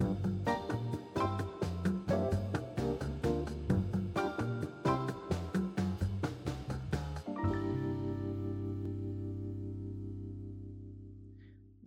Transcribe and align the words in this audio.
thank 0.00 0.18
you 0.24 0.37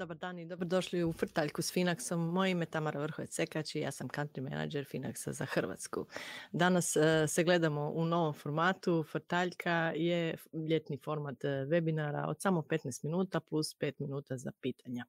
Dobar 0.02 0.18
dan 0.18 0.40
i 0.40 0.46
dobrodošli 0.46 1.04
u 1.04 1.14
Frtaljku 1.14 1.62
s 1.62 1.74
Finaxom. 1.74 2.32
Moje 2.32 2.52
ime 2.52 2.62
je 2.62 2.70
Tamara 2.70 3.02
Vrhovec 3.02 3.36
Sekač 3.36 3.76
i 3.76 3.80
ja 3.80 3.92
sam 3.92 4.10
country 4.10 4.42
manager 4.42 4.86
Finaxa 4.94 5.32
za 5.32 5.46
Hrvatsku. 5.46 6.06
Danas 6.52 6.96
e, 6.96 7.28
se 7.28 7.44
gledamo 7.44 7.90
u 7.90 8.06
novom 8.06 8.34
formatu. 8.34 9.04
Frtaljka 9.12 9.94
je 9.96 10.38
ljetni 10.70 10.98
format 10.98 11.44
e, 11.44 11.48
webinara 11.48 12.26
od 12.28 12.42
samo 12.42 12.62
15 12.62 13.06
minuta 13.06 13.40
plus 13.40 13.78
5 13.80 13.94
minuta 14.00 14.38
za 14.38 14.52
pitanja. 14.62 15.06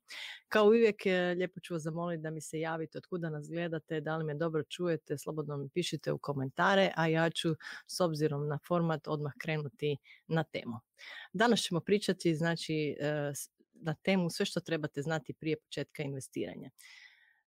Kao 0.49 0.65
uvijek, 0.65 1.07
e, 1.07 1.35
lijepo 1.37 1.61
ću 1.61 1.75
vas 1.75 1.83
zamoliti 1.83 2.23
da 2.23 2.31
mi 2.31 2.41
se 2.41 2.61
javite 2.61 2.99
od 2.99 3.07
kuda 3.07 3.31
nas 3.31 3.49
gledate, 3.49 4.01
da 4.01 4.17
li 4.17 4.25
me 4.25 4.35
dobro 4.35 4.63
čujete, 4.63 5.19
slobodno 5.19 5.57
mi 5.57 5.69
pišite 5.69 6.13
u 6.13 6.19
komentare, 6.19 6.93
a 6.97 7.07
ja 7.07 7.31
ću 7.31 7.55
s 7.87 8.01
obzirom 8.01 8.49
na 8.49 8.59
format 8.69 9.09
odmah 9.09 9.33
krenuti 9.39 9.97
na 10.27 10.45
temu. 10.45 10.81
Danas 11.33 11.61
ćemo 11.61 11.81
pričati 11.81 12.35
znači, 12.35 12.97
na 13.83 13.95
temu 13.95 14.31
sve 14.31 14.47
što 14.47 14.61
trebate 14.61 15.03
znati 15.03 15.33
prije 15.33 15.57
početka 15.57 16.03
investiranja. 16.03 16.71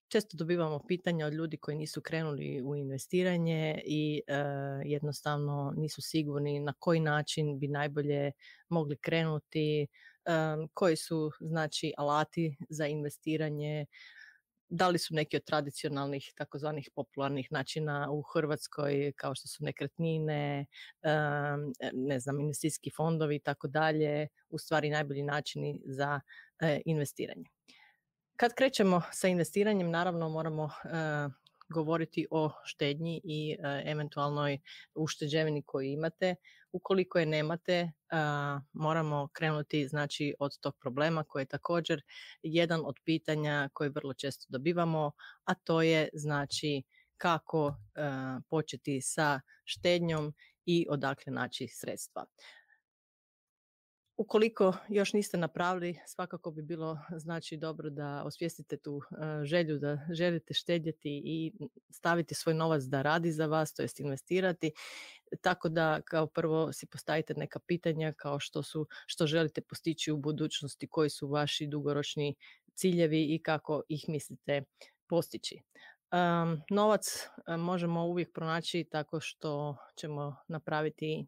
Često 0.08 0.36
dobivamo 0.36 0.80
pitanja 0.88 1.26
od 1.26 1.32
ljudi 1.32 1.56
koji 1.56 1.76
nisu 1.76 2.00
krenuli 2.02 2.62
u 2.62 2.76
investiranje 2.76 3.80
i 3.86 4.22
e, 4.26 4.34
jednostavno 4.84 5.74
nisu 5.76 6.02
sigurni 6.02 6.60
na 6.60 6.72
koji 6.78 7.00
način 7.00 7.58
bi 7.58 7.68
najbolje 7.68 8.32
mogli 8.68 8.96
krenuti, 8.96 9.82
e, 9.82 9.86
koji 10.74 10.96
su 10.96 11.30
znači 11.40 11.92
alati 11.96 12.56
za 12.68 12.86
investiranje, 12.86 13.86
da 14.68 14.88
li 14.88 14.98
su 14.98 15.14
neki 15.14 15.36
od 15.36 15.44
tradicionalnih 15.44 16.32
takozvanih 16.36 16.90
popularnih 16.94 17.48
načina 17.50 18.10
u 18.10 18.22
Hrvatskoj 18.22 19.12
kao 19.16 19.34
što 19.34 19.48
su 19.48 19.64
nekretnine, 19.64 20.66
ne 21.92 22.20
znam, 22.20 22.40
investicijski 22.40 22.90
fondovi 22.96 23.36
i 23.36 23.42
tako 23.42 23.68
dalje, 23.68 24.28
u 24.50 24.58
stvari 24.58 24.90
najbolji 24.90 25.22
načini 25.22 25.80
za 25.84 26.20
e, 26.60 26.80
investiranje. 26.84 27.44
Kad 28.36 28.54
krećemo 28.54 29.02
sa 29.12 29.28
investiranjem, 29.28 29.90
naravno 29.90 30.28
moramo 30.28 30.64
e, 30.64 30.88
govoriti 31.68 32.26
o 32.30 32.50
štednji 32.64 33.20
i 33.24 33.56
e, 33.58 33.82
eventualnoj 33.86 34.58
ušteđevini 34.94 35.62
koju 35.62 35.88
imate. 35.88 36.34
Ukoliko 36.72 37.18
je 37.18 37.26
nemate, 37.26 37.92
moramo 38.72 39.28
krenuti 39.32 39.88
znači 39.88 40.34
od 40.38 40.58
tog 40.60 40.76
problema 40.80 41.24
koji 41.24 41.42
je 41.42 41.46
također 41.46 42.02
jedan 42.42 42.80
od 42.84 42.94
pitanja 43.04 43.68
koje 43.72 43.90
vrlo 43.90 44.14
često 44.14 44.46
dobivamo, 44.48 45.12
a 45.44 45.54
to 45.54 45.82
je 45.82 46.08
znači 46.12 46.82
kako 47.16 47.74
početi 48.50 49.00
sa 49.00 49.40
štednjom 49.64 50.34
i 50.64 50.86
odakle 50.90 51.32
naći 51.32 51.68
sredstva. 51.68 52.24
Ukoliko 54.18 54.74
još 54.88 55.12
niste 55.12 55.36
napravili, 55.36 55.98
svakako 56.06 56.50
bi 56.50 56.62
bilo 56.62 56.98
znači 57.16 57.56
dobro 57.56 57.90
da 57.90 58.22
osvijestite 58.24 58.76
tu 58.76 59.00
e, 59.10 59.44
želju 59.44 59.78
da 59.78 59.98
želite 60.12 60.54
štedjeti 60.54 61.22
i 61.24 61.52
staviti 61.90 62.34
svoj 62.34 62.54
novac 62.54 62.82
da 62.82 63.02
radi 63.02 63.32
za 63.32 63.46
vas, 63.46 63.74
to 63.74 63.82
jest 63.82 64.00
investirati. 64.00 64.72
Tako 65.40 65.68
da 65.68 66.00
kao 66.04 66.26
prvo 66.26 66.72
si 66.72 66.86
postavite 66.86 67.34
neka 67.34 67.58
pitanja 67.58 68.12
kao 68.12 68.40
što 68.40 68.62
su 68.62 68.86
što 69.06 69.26
želite 69.26 69.60
postići 69.60 70.12
u 70.12 70.16
budućnosti, 70.16 70.88
koji 70.88 71.10
su 71.10 71.28
vaši 71.28 71.66
dugoročni 71.66 72.34
ciljevi 72.74 73.34
i 73.34 73.42
kako 73.42 73.82
ih 73.88 74.04
mislite 74.08 74.62
postići. 75.08 75.58
Um, 76.12 76.62
novac 76.70 77.28
možemo 77.58 78.06
uvijek 78.06 78.32
pronaći 78.32 78.84
tako 78.90 79.20
što 79.20 79.76
ćemo 79.96 80.36
napraviti 80.48 81.26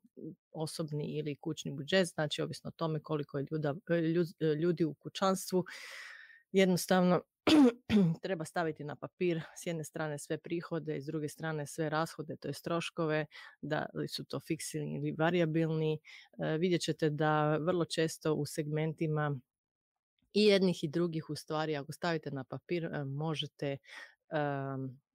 osobni 0.52 1.04
ili 1.04 1.36
kućni 1.36 1.70
budžet, 1.70 2.06
znači 2.06 2.42
ovisno 2.42 2.68
o 2.68 2.76
tome 2.76 3.00
koliko 3.00 3.38
je 3.38 3.46
ljuda, 3.50 3.74
e, 3.90 4.46
ljudi 4.54 4.84
u 4.84 4.94
kućanstvu. 4.94 5.64
Jednostavno 6.52 7.20
treba 8.22 8.44
staviti 8.44 8.84
na 8.84 8.96
papir 8.96 9.42
s 9.56 9.66
jedne 9.66 9.84
strane 9.84 10.18
sve 10.18 10.38
prihode 10.38 10.96
i 10.96 11.02
s 11.02 11.06
druge 11.06 11.28
strane 11.28 11.66
sve 11.66 11.88
rashode, 11.88 12.36
to 12.36 12.48
je 12.48 12.54
troškove, 12.64 13.26
da 13.62 13.86
li 13.94 14.08
su 14.08 14.24
to 14.24 14.40
fiksni 14.40 14.96
ili 14.96 15.14
variabilni. 15.18 15.98
E, 16.38 16.58
vidjet 16.58 16.80
ćete 16.80 17.10
da 17.10 17.56
vrlo 17.56 17.84
često 17.84 18.34
u 18.34 18.46
segmentima 18.46 19.40
i 20.34 20.44
jednih 20.44 20.84
i 20.84 20.88
drugih 20.88 21.30
u 21.30 21.36
stvari 21.36 21.76
ako 21.76 21.92
stavite 21.92 22.30
na 22.30 22.44
papir 22.44 22.84
e, 22.84 23.04
možete 23.04 23.76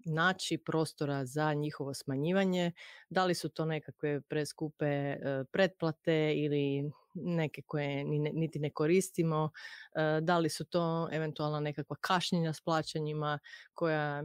naći 0.05 0.57
prostora 0.57 1.25
za 1.25 1.53
njihovo 1.53 1.93
smanjivanje, 1.93 2.71
da 3.09 3.25
li 3.25 3.35
su 3.35 3.49
to 3.49 3.65
nekakve 3.65 4.21
preskupe 4.21 4.85
e, 4.85 5.43
pretplate 5.51 6.33
ili 6.35 6.91
neke 7.13 7.61
koje 7.61 8.03
niti 8.33 8.59
ne 8.59 8.69
koristimo, 8.69 9.49
e, 9.95 10.21
da 10.21 10.37
li 10.37 10.49
su 10.49 10.65
to 10.65 11.09
eventualno 11.11 11.59
nekakva 11.59 11.95
kašnjenja 12.01 12.53
s 12.53 12.61
plaćanjima 12.61 13.39
koja 13.73 14.23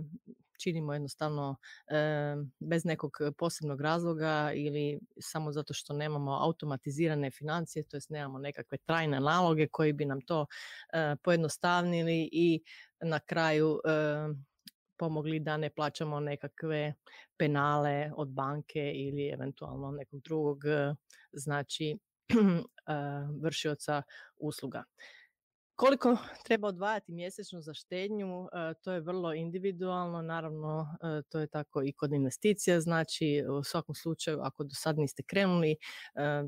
činimo 0.62 0.92
jednostavno 0.92 1.56
bez 2.58 2.84
nekog 2.84 3.10
posebnog 3.38 3.80
razloga 3.80 4.52
ili 4.54 5.00
samo 5.20 5.52
zato 5.52 5.74
što 5.74 5.94
nemamo 5.94 6.32
automatizirane 6.32 7.30
financije, 7.30 7.82
to 7.82 7.96
jest 7.96 8.10
nemamo 8.10 8.38
nekakve 8.38 8.78
trajne 8.78 9.20
naloge 9.20 9.68
koji 9.68 9.92
bi 9.92 10.04
nam 10.04 10.20
to 10.20 10.46
pojednostavnili 11.22 12.28
i 12.32 12.62
na 13.00 13.18
kraju 13.18 13.80
pomogli 15.00 15.40
da 15.40 15.56
ne 15.56 15.70
plaćamo 15.70 16.20
nekakve 16.20 16.94
penale 17.38 18.10
od 18.16 18.28
banke 18.28 18.92
ili 18.94 19.28
eventualno 19.28 19.90
nekog 19.90 20.20
drugog 20.20 20.58
znači 21.32 21.98
vršioca 23.42 24.02
usluga. 24.36 24.84
Koliko 25.80 26.16
treba 26.44 26.68
odvajati 26.68 27.12
mjesečno 27.12 27.60
za 27.60 27.74
štednju, 27.74 28.48
e, 28.52 28.74
to 28.82 28.92
je 28.92 29.00
vrlo 29.00 29.34
individualno, 29.34 30.22
naravno 30.22 30.96
e, 31.02 31.22
to 31.28 31.40
je 31.40 31.46
tako 31.46 31.82
i 31.82 31.92
kod 31.92 32.12
investicija, 32.12 32.80
znači 32.80 33.44
u 33.60 33.64
svakom 33.64 33.94
slučaju 33.94 34.40
ako 34.42 34.64
do 34.64 34.74
sad 34.74 34.98
niste 34.98 35.22
krenuli, 35.22 35.70
e, 35.70 35.76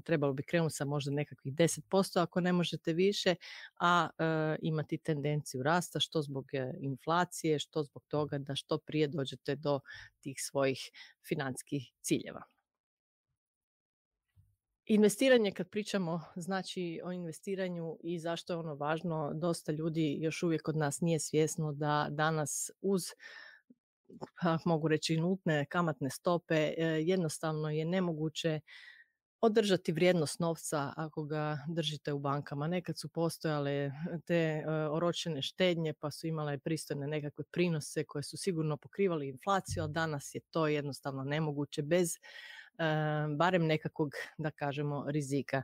trebalo 0.04 0.32
bi 0.32 0.42
krenuti 0.42 0.74
sa 0.74 0.84
možda 0.84 1.12
nekakvih 1.12 1.54
10% 1.54 2.20
ako 2.22 2.40
ne 2.40 2.52
možete 2.52 2.92
više, 2.92 3.34
a 3.80 4.08
imati 4.62 4.98
tendenciju 4.98 5.62
rasta 5.62 6.00
što 6.00 6.22
zbog 6.22 6.46
inflacije, 6.80 7.58
što 7.58 7.82
zbog 7.82 8.04
toga 8.08 8.38
da 8.38 8.54
što 8.54 8.78
prije 8.78 9.08
dođete 9.08 9.56
do 9.56 9.80
tih 10.20 10.36
svojih 10.38 10.90
financijskih 11.28 11.82
ciljeva. 12.02 12.51
Investiranje 14.86 15.52
kad 15.52 15.68
pričamo 15.68 16.20
znači 16.36 17.00
o 17.04 17.12
investiranju 17.12 17.98
i 18.02 18.18
zašto 18.18 18.52
je 18.52 18.56
ono 18.56 18.74
važno, 18.74 19.32
dosta 19.34 19.72
ljudi 19.72 20.16
još 20.20 20.42
uvijek 20.42 20.68
od 20.68 20.76
nas 20.76 21.00
nije 21.00 21.20
svjesno 21.20 21.72
da 21.72 22.08
danas 22.10 22.70
uz 22.80 23.02
mogu 24.64 24.88
reći 24.88 25.16
nultne 25.16 25.66
kamatne 25.68 26.10
stope 26.10 26.54
e, 26.54 26.84
jednostavno 26.86 27.70
je 27.70 27.84
nemoguće 27.84 28.60
održati 29.40 29.92
vrijednost 29.92 30.40
novca 30.40 30.92
ako 30.96 31.24
ga 31.24 31.58
držite 31.68 32.12
u 32.12 32.18
bankama. 32.18 32.66
Nekad 32.66 32.98
su 32.98 33.08
postojale 33.08 33.90
te 34.26 34.34
e, 34.34 34.64
oročene 34.90 35.42
štednje 35.42 35.94
pa 36.00 36.10
su 36.10 36.26
imale 36.26 36.58
pristojne 36.58 37.06
nekakve 37.06 37.44
prinose 37.52 38.04
koje 38.04 38.22
su 38.22 38.36
sigurno 38.36 38.76
pokrivali 38.76 39.28
inflaciju, 39.28 39.82
a 39.82 39.86
danas 39.86 40.34
je 40.34 40.40
to 40.50 40.66
jednostavno 40.66 41.24
nemoguće 41.24 41.82
bez 41.82 42.16
barem 43.36 43.66
nekakvog, 43.66 44.10
da 44.38 44.50
kažemo, 44.50 45.04
rizika. 45.08 45.62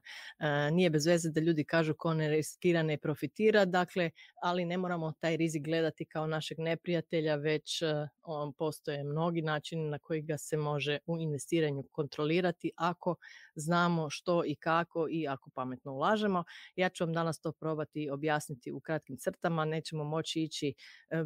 Nije 0.73 0.91
bez 0.91 1.07
veze 1.07 1.31
da 1.31 1.41
ljudi 1.41 1.65
kažu 1.65 1.95
ko 1.99 2.15
ne 2.15 2.29
riskira 2.29 2.83
ne 2.83 2.99
profitira, 2.99 3.65
dakle, 3.65 4.11
ali 4.43 4.65
ne 4.65 4.79
moramo 4.79 5.13
taj 5.21 5.37
rizik 5.37 5.65
gledati 5.65 6.05
kao 6.05 6.27
našeg 6.27 6.59
neprijatelja, 6.59 7.37
već 7.37 7.83
on 8.23 8.53
postoje 8.53 9.05
mnogi 9.05 9.43
načini 9.43 9.91
na 9.91 9.99
koji 9.99 10.23
ga 10.23 10.39
se 10.39 10.57
može 10.57 10.99
u 11.07 11.19
investiranju 11.19 11.85
kontrolirati 11.93 12.71
ako 12.77 13.17
znamo 13.55 14.11
što 14.11 14.45
i 14.45 14.55
kako 14.55 15.09
i 15.11 15.29
ako 15.29 15.51
pametno 15.55 15.93
ulažemo. 15.93 16.45
Ja 16.77 16.89
ću 16.89 17.05
vam 17.05 17.13
danas 17.13 17.41
to 17.41 17.53
probati 17.53 18.11
objasniti 18.11 18.73
u 18.73 18.81
kratkim 18.81 19.17
crtama, 19.17 19.65
nećemo 19.65 20.05
moći 20.05 20.43
ići 20.43 20.75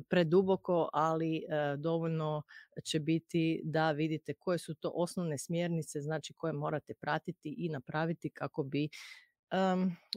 preduboko, 0.09 0.89
ali 0.93 1.43
dovoljno 1.79 2.43
će 2.85 3.01
biti 3.01 3.61
da 3.65 3.91
vidite 3.91 4.35
koje 4.35 4.59
su 4.59 4.75
to 4.75 4.93
osnovne 4.95 5.39
smjernice, 5.39 6.01
znači 6.01 6.35
koje 6.35 6.53
morate 6.53 6.95
pratiti 6.95 7.55
i 7.59 7.69
napraviti 7.69 8.31
kako 8.31 8.63
bi 8.63 8.89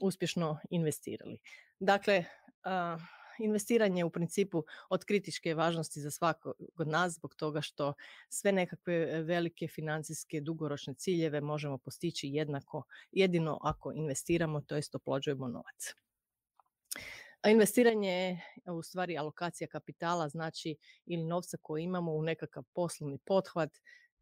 uspješno 0.01 0.59
investirali. 0.69 1.39
Dakle, 1.79 2.25
investiranje 3.39 4.01
je 4.01 4.05
u 4.05 4.09
principu 4.09 4.63
od 4.89 5.05
kritičke 5.05 5.53
važnosti 5.53 6.01
za 6.01 6.11
svakog 6.11 6.55
od 6.77 6.87
nas 6.87 7.13
zbog 7.13 7.35
toga 7.35 7.61
što 7.61 7.93
sve 8.29 8.51
nekakve 8.51 9.23
velike 9.23 9.67
financijske 9.67 10.41
dugoročne 10.41 10.93
ciljeve 10.93 11.41
možemo 11.41 11.77
postići 11.77 12.27
jednako 12.27 12.83
jedino 13.11 13.59
ako 13.61 13.91
investiramo, 13.95 14.61
to 14.61 14.75
jest 14.75 14.95
oplođujemo 14.95 15.47
novac. 15.47 15.93
Investiranje 17.49 18.11
je 18.11 18.41
u 18.71 18.81
stvari 18.83 19.17
alokacija 19.17 19.67
kapitala, 19.67 20.29
znači 20.29 20.75
ili 21.05 21.23
novca 21.23 21.57
koji 21.61 21.83
imamo 21.83 22.11
u 22.11 22.21
nekakav 22.21 22.63
poslovni 22.73 23.17
pothvat 23.17 23.69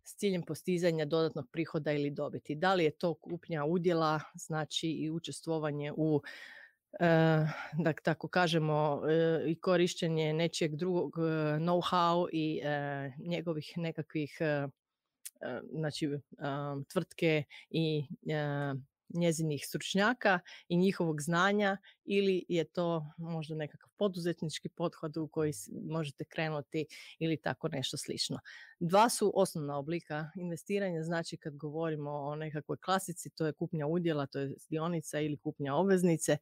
s 0.04 0.16
ciljem 0.16 0.42
postizanja 0.42 1.06
dodatnog 1.06 1.50
prihoda 1.52 1.92
ili 1.92 2.12
dobiti. 2.12 2.56
Da 2.56 2.74
li 2.74 2.84
je 2.84 2.92
to 2.92 3.14
kupnja 3.14 3.66
udjela, 3.66 4.20
znači 4.36 4.88
i 4.88 5.10
učestvovanje 5.10 5.94
u 5.98 6.22
da 7.74 7.94
tako 8.04 8.28
kažemo 8.28 9.02
i 9.48 9.60
korištenje 9.60 10.34
nečijeg 10.34 10.76
drugog 10.76 11.14
know-how 11.60 12.30
i 12.32 12.62
njegovih 13.18 13.74
nekakvih 13.76 14.38
znači 15.72 16.10
tvrtke 16.94 17.44
i 17.70 18.06
njezinih 19.14 19.66
stručnjaka 19.66 20.40
i 20.68 20.78
njihovog 20.78 21.22
znanja 21.22 21.78
ili 22.06 22.46
je 22.50 22.64
to 22.64 23.06
možda 23.18 23.56
nekakav 23.56 23.90
poduzetnički 23.98 24.70
pothod 24.70 25.18
u 25.18 25.28
koji 25.28 25.54
možete 25.90 26.26
krenuti 26.26 26.86
ili 27.20 27.38
tako 27.38 27.68
nešto 27.68 27.98
slično. 27.98 28.40
Dva 28.80 29.10
su 29.10 29.32
osnovna 29.36 29.78
oblika 29.78 30.30
investiranja, 30.36 31.04
znači 31.04 31.38
kad 31.38 31.56
govorimo 31.56 32.12
o 32.12 32.36
nekakvoj 32.36 32.78
klasici, 32.78 33.30
to 33.30 33.46
je 33.46 33.54
kupnja 33.54 33.88
udjela, 33.88 34.26
to 34.26 34.40
je 34.40 34.56
dionica 34.70 35.20
ili 35.20 35.38
kupnja 35.38 35.76
obveznice. 35.76 36.38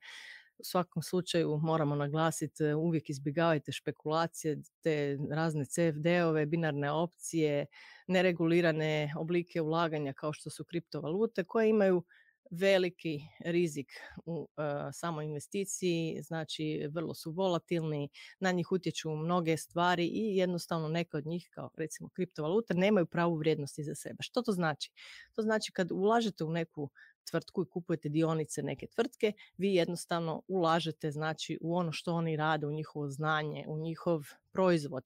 U 0.57 0.63
svakom 0.63 1.03
slučaju 1.03 1.59
moramo 1.63 1.95
naglasiti, 1.95 2.63
uvijek 2.63 3.09
izbjegavajte 3.09 3.71
špekulacije, 3.71 4.57
te 4.83 5.17
razne 5.31 5.65
CFD-ove, 5.65 6.45
binarne 6.45 6.91
opcije, 6.91 7.65
neregulirane 8.07 9.13
oblike 9.17 9.61
ulaganja 9.61 10.13
kao 10.13 10.33
što 10.33 10.49
su 10.49 10.65
kriptovalute 10.65 11.43
koje 11.43 11.69
imaju 11.69 12.03
veliki 12.51 13.19
rizik 13.39 13.87
u 14.25 14.33
uh, 14.41 14.65
samoj 14.93 15.25
investiciji, 15.25 16.21
znači 16.21 16.87
vrlo 16.91 17.13
su 17.13 17.31
volatilni, 17.31 18.09
na 18.39 18.51
njih 18.51 18.71
utječu 18.71 19.09
mnoge 19.15 19.57
stvari 19.57 20.05
i 20.05 20.35
jednostavno 20.35 20.87
neke 20.87 21.17
od 21.17 21.25
njih, 21.25 21.49
kao 21.51 21.69
recimo 21.77 22.09
kriptovalute, 22.09 22.73
nemaju 22.73 23.05
pravu 23.05 23.35
vrijednosti 23.35 23.83
za 23.83 23.95
sebe. 23.95 24.17
Što 24.19 24.41
to 24.41 24.51
znači? 24.51 24.91
To 25.33 25.41
znači 25.41 25.71
kad 25.71 25.91
ulažete 25.91 26.43
u 26.43 26.49
neku 26.49 26.89
tvrtku 27.29 27.63
i 27.63 27.69
kupujete 27.69 28.09
dionice 28.09 28.63
neke 28.63 28.87
tvrtke, 28.87 29.33
vi 29.57 29.73
jednostavno 29.73 30.41
ulažete 30.47 31.11
znači 31.11 31.57
u 31.61 31.75
ono 31.75 31.91
što 31.91 32.13
oni 32.13 32.35
rade, 32.35 32.67
u 32.67 32.71
njihovo 32.71 33.09
znanje, 33.09 33.65
u 33.67 33.77
njihov 33.77 34.21
proizvod. 34.51 35.03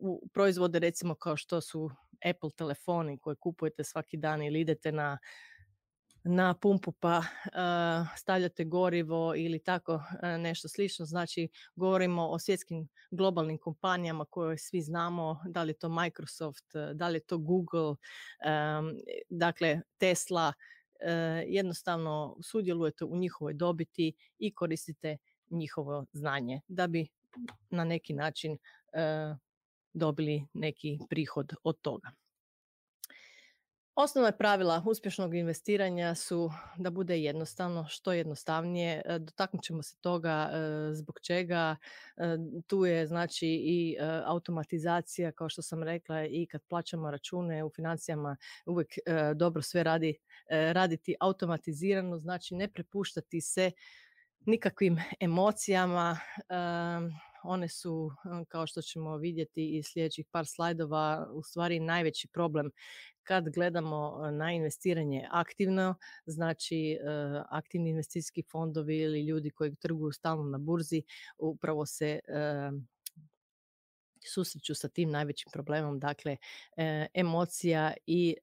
u 0.00 0.28
proizvode 0.32 0.78
recimo 0.78 1.14
kao 1.14 1.36
što 1.36 1.60
su 1.60 1.90
Apple 2.30 2.50
telefoni 2.56 3.18
koje 3.18 3.36
kupujete 3.36 3.84
svaki 3.84 4.16
dan 4.16 4.42
ili 4.42 4.60
idete 4.60 4.92
na 4.92 5.18
na 6.24 6.54
pumpu 6.54 6.92
pa 6.92 7.22
stavljate 8.16 8.64
gorivo 8.64 9.34
ili 9.36 9.58
tako 9.58 10.02
nešto 10.38 10.68
slično. 10.68 11.06
Znači 11.06 11.48
govorimo 11.76 12.28
o 12.28 12.38
svjetskim 12.38 12.88
globalnim 13.10 13.58
kompanijama 13.58 14.24
koje 14.24 14.58
svi 14.58 14.82
znamo, 14.82 15.40
da 15.46 15.62
li 15.62 15.70
je 15.70 15.78
to 15.78 15.88
Microsoft, 15.88 16.64
da 16.94 17.08
li 17.08 17.16
je 17.16 17.20
to 17.20 17.38
Google, 17.38 17.94
dakle 19.28 19.80
Tesla, 19.98 20.52
jednostavno 21.46 22.36
sudjelujete 22.42 23.04
u 23.04 23.16
njihovoj 23.16 23.54
dobiti 23.54 24.12
i 24.38 24.54
koristite 24.54 25.16
njihovo 25.50 26.04
znanje 26.12 26.60
da 26.68 26.86
bi 26.86 27.08
na 27.70 27.84
neki 27.84 28.14
način 28.14 28.58
dobili 29.92 30.46
neki 30.52 30.98
prihod 31.10 31.52
od 31.62 31.80
toga. 31.80 32.10
Osnovna 34.00 34.32
pravila 34.32 34.82
uspješnog 34.86 35.34
investiranja 35.34 36.14
su 36.14 36.50
da 36.76 36.90
bude 36.90 37.18
jednostavno, 37.18 37.86
što 37.88 38.12
jednostavnije. 38.12 39.02
E, 39.04 39.18
dotaknut 39.18 39.62
ćemo 39.62 39.82
se 39.82 39.96
toga 40.00 40.50
e, 40.52 40.58
zbog 40.94 41.20
čega. 41.22 41.76
E, 42.16 42.22
tu 42.66 42.84
je 42.84 43.06
znači 43.06 43.46
i 43.46 43.96
automatizacija, 44.24 45.32
kao 45.32 45.48
što 45.48 45.62
sam 45.62 45.82
rekla, 45.82 46.24
i 46.24 46.46
kad 46.46 46.62
plaćamo 46.68 47.10
račune 47.10 47.64
u 47.64 47.70
financijama 47.70 48.36
uvijek 48.66 48.88
dobro 49.34 49.62
sve 49.62 49.82
radi, 49.82 50.18
raditi 50.50 51.14
automatizirano, 51.20 52.18
znači 52.18 52.54
ne 52.54 52.68
prepuštati 52.68 53.40
se 53.40 53.70
nikakvim 54.46 54.98
emocijama. 55.20 56.18
One 57.42 57.68
su, 57.68 58.10
kao 58.48 58.66
što 58.66 58.82
ćemo 58.82 59.16
vidjeti 59.16 59.76
iz 59.76 59.86
sljedećih 59.86 60.26
par 60.30 60.46
slajdova, 60.46 61.28
u 61.32 61.42
stvari 61.42 61.80
najveći 61.80 62.28
problem 62.28 62.70
kad 63.22 63.48
gledamo 63.48 64.30
na 64.32 64.52
investiranje 64.52 65.28
aktivno, 65.30 65.94
znači 66.26 66.98
aktivni 67.50 67.90
investicijski 67.90 68.42
fondovi 68.42 68.98
ili 68.98 69.26
ljudi 69.26 69.50
koji 69.50 69.76
trguju 69.76 70.12
stalno 70.12 70.44
na 70.44 70.58
burzi, 70.58 71.02
upravo 71.38 71.86
se 71.86 72.20
susreću 74.26 74.74
sa 74.74 74.88
tim 74.88 75.10
najvećim 75.10 75.50
problemom, 75.52 75.98
dakle 75.98 76.36
e, 76.76 77.06
emocija 77.14 77.92
i 78.06 78.36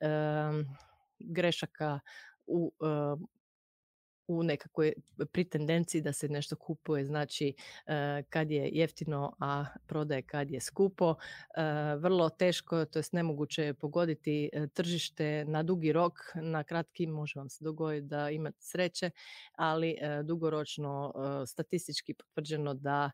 grešaka 1.19 1.99
u 2.47 2.71
u 4.27 4.43
nekakvoj 4.43 4.93
pritendenciji 5.31 6.01
da 6.01 6.13
se 6.13 6.29
nešto 6.29 6.55
kupuje, 6.55 7.05
znači 7.05 7.53
eh, 7.87 8.23
kad 8.29 8.51
je 8.51 8.69
jeftino, 8.73 9.35
a 9.39 9.65
prodaje 9.87 10.21
kad 10.21 10.51
je 10.51 10.59
skupo. 10.59 11.15
Eh, 11.57 11.95
vrlo 11.95 12.29
teško, 12.29 12.85
to 12.85 12.99
jest 12.99 13.13
nemoguće 13.13 13.73
pogoditi 13.73 14.49
eh, 14.53 14.67
tržište 14.67 15.45
na 15.47 15.63
dugi 15.63 15.91
rok, 15.91 16.13
na 16.35 16.63
kratki 16.63 17.07
može 17.07 17.39
vam 17.39 17.49
se 17.49 17.63
dogoditi 17.63 18.07
da 18.07 18.29
imate 18.29 18.57
sreće, 18.61 19.11
ali 19.55 19.97
dugoročno 20.23 21.13
statistički 21.47 22.13
potvrđeno 22.13 22.73
da 22.73 23.11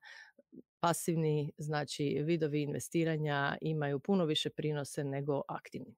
pasivni 0.79 1.51
znači 1.57 2.21
vidovi 2.23 2.61
investiranja 2.61 3.57
imaju 3.61 3.99
puno 3.99 4.25
više 4.25 4.49
prinose 4.49 5.03
nego 5.03 5.41
aktivni. 5.47 5.95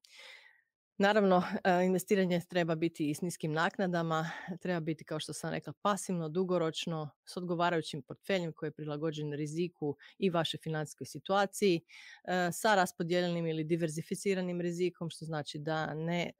Naravno, 0.98 1.44
e, 1.64 1.86
investiranje 1.86 2.42
treba 2.50 2.76
biti 2.76 3.10
i 3.10 3.14
s 3.14 3.22
niskim 3.22 3.52
naknadama, 3.52 4.30
treba 4.62 4.80
biti, 4.80 5.04
kao 5.04 5.20
što 5.20 5.34
sam 5.34 5.52
rekla, 5.52 5.74
pasivno, 5.82 6.30
dugoročno, 6.30 7.10
s 7.26 7.38
odgovarajućim 7.38 8.02
portfeljem 8.02 8.54
koji 8.54 8.68
je 8.68 8.72
prilagođen 8.72 9.32
riziku 9.34 9.96
i 10.18 10.30
vašoj 10.30 10.58
financijskoj 10.64 11.08
situaciji, 11.08 11.82
e, 12.24 12.50
sa 12.52 12.76
raspodijeljenim 12.76 13.48
ili 13.48 13.64
diverzificiranim 13.64 14.62
rizikom, 14.62 15.10
što 15.10 15.26
znači 15.26 15.60
da 15.60 15.94
ne 15.94 16.22
e, 16.24 16.32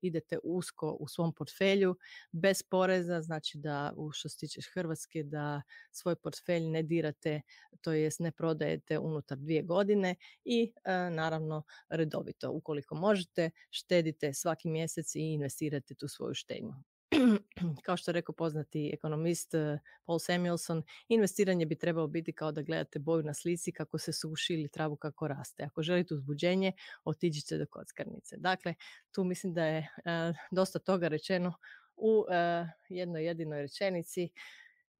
idete 0.00 0.38
usko 0.42 0.96
u 1.00 1.08
svom 1.08 1.34
portfelju, 1.34 1.96
bez 2.32 2.62
poreza, 2.62 3.20
znači 3.20 3.58
da, 3.58 3.92
što 4.12 4.28
se 4.28 4.38
tiče 4.38 4.60
Hrvatske, 4.74 5.22
da 5.22 5.62
svoj 5.90 6.16
portfelj 6.16 6.62
ne 6.62 6.82
dirate, 6.82 7.40
to 7.80 7.92
jest 7.92 8.20
ne 8.20 8.32
prodajete 8.32 8.98
unutar 8.98 9.38
dvije 9.38 9.62
godine 9.62 10.14
i 10.44 10.72
naravno 11.10 11.62
redovito, 11.88 12.50
ukoliko 12.50 12.94
možete, 12.94 13.50
štedite 13.82 14.34
svaki 14.34 14.68
mjesec 14.68 15.14
i 15.14 15.20
investirate 15.20 15.94
tu 15.94 16.08
svoju 16.08 16.34
štednju. 16.34 16.72
kao 17.84 17.96
što 17.96 18.10
je 18.10 18.12
rekao 18.12 18.34
poznati 18.34 18.90
ekonomist 18.94 19.54
eh, 19.54 19.78
Paul 20.04 20.18
Samuelson, 20.18 20.82
investiranje 21.08 21.66
bi 21.66 21.78
trebalo 21.78 22.06
biti 22.06 22.32
kao 22.32 22.52
da 22.52 22.62
gledate 22.62 22.98
boju 22.98 23.22
na 23.22 23.34
slici 23.34 23.72
kako 23.72 23.98
se 23.98 24.12
suši 24.12 24.54
ili 24.54 24.68
travu 24.68 24.96
kako 24.96 25.28
raste. 25.28 25.64
Ako 25.64 25.82
želite 25.82 26.14
uzbuđenje, 26.14 26.72
otiđite 27.04 27.58
do 27.58 27.66
kockarnice. 27.70 28.36
Dakle, 28.36 28.74
tu 29.12 29.24
mislim 29.24 29.54
da 29.54 29.64
je 29.64 29.78
eh, 29.78 30.32
dosta 30.50 30.78
toga 30.78 31.08
rečeno 31.08 31.54
u 31.96 32.24
eh, 32.30 32.66
jednoj 32.88 33.24
jedinoj 33.24 33.62
rečenici. 33.62 34.28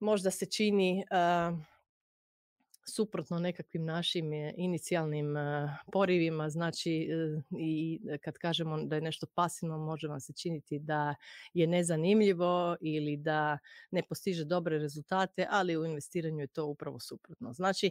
Možda 0.01 0.31
se 0.31 0.47
čini 0.47 1.05
suprotno 2.89 3.39
nekakvim 3.39 3.85
našim 3.85 4.33
e, 4.33 4.55
inicijalnim 4.57 5.37
e, 5.37 5.77
porivima, 5.93 6.51
znači 6.51 7.09
e, 7.11 7.43
i 7.59 8.01
kad 8.21 8.39
kažemo 8.39 8.83
da 8.83 8.95
je 8.95 9.03
nešto 9.03 9.27
pasivno 9.35 9.79
može 9.79 10.09
vam 10.09 10.21
se 10.21 10.33
činiti 10.33 10.79
da 10.79 11.15
je 11.55 11.67
nezanimljivo 11.67 12.77
ili 12.81 13.17
da 13.17 13.59
ne 13.91 14.03
postiže 14.03 14.45
dobre 14.45 14.79
rezultate, 14.79 15.47
ali 15.51 15.77
u 15.77 15.85
investiranju 15.85 16.41
je 16.41 16.47
to 16.47 16.67
upravo 16.67 17.01
suprotno. 17.01 17.53
Znači, 17.53 17.91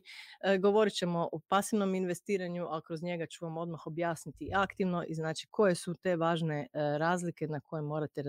govorit 0.60 0.94
ćemo 0.94 1.30
o 1.32 1.40
pasivnom 1.40 1.96
investiranju, 1.96 2.68
a 2.70 2.82
kroz 2.82 3.04
njega 3.04 3.26
ću 3.26 3.46
vam 3.46 3.58
odmah 3.58 3.88
objasniti 3.88 4.52
aktivno 4.56 5.04
i 5.08 5.16
znači 5.16 5.48
koje 5.52 5.76
su 5.76 5.94
te 5.94 6.16
važne 6.16 6.68
razlike 6.74 7.48
na 7.48 7.60
koje 7.60 7.82
morate 7.82 8.24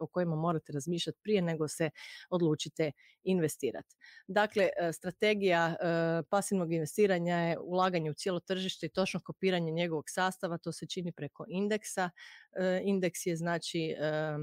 o 0.00 0.06
kojima 0.06 0.36
morate 0.36 0.72
razmišljati 0.72 1.18
prije 1.22 1.42
nego 1.42 1.68
se 1.68 1.90
odlučite 2.30 2.92
investirati. 3.24 3.96
Dakle, 4.28 4.68
strategija 4.92 5.76
pasivnog 6.30 6.72
investiranja 6.72 7.36
je 7.36 7.58
ulaganje 7.58 8.10
u 8.10 8.14
cijelo 8.14 8.40
tržište 8.40 8.86
i 8.86 8.92
točno 8.92 9.20
kopiranje 9.20 9.72
njegovog 9.72 10.04
sastava, 10.08 10.58
to 10.58 10.72
se 10.72 10.86
čini 10.86 11.12
preko 11.12 11.44
indeksa. 11.48 12.10
E, 12.52 12.80
indeks 12.84 13.26
je 13.26 13.36
znači, 13.36 13.94
e, 13.98 14.38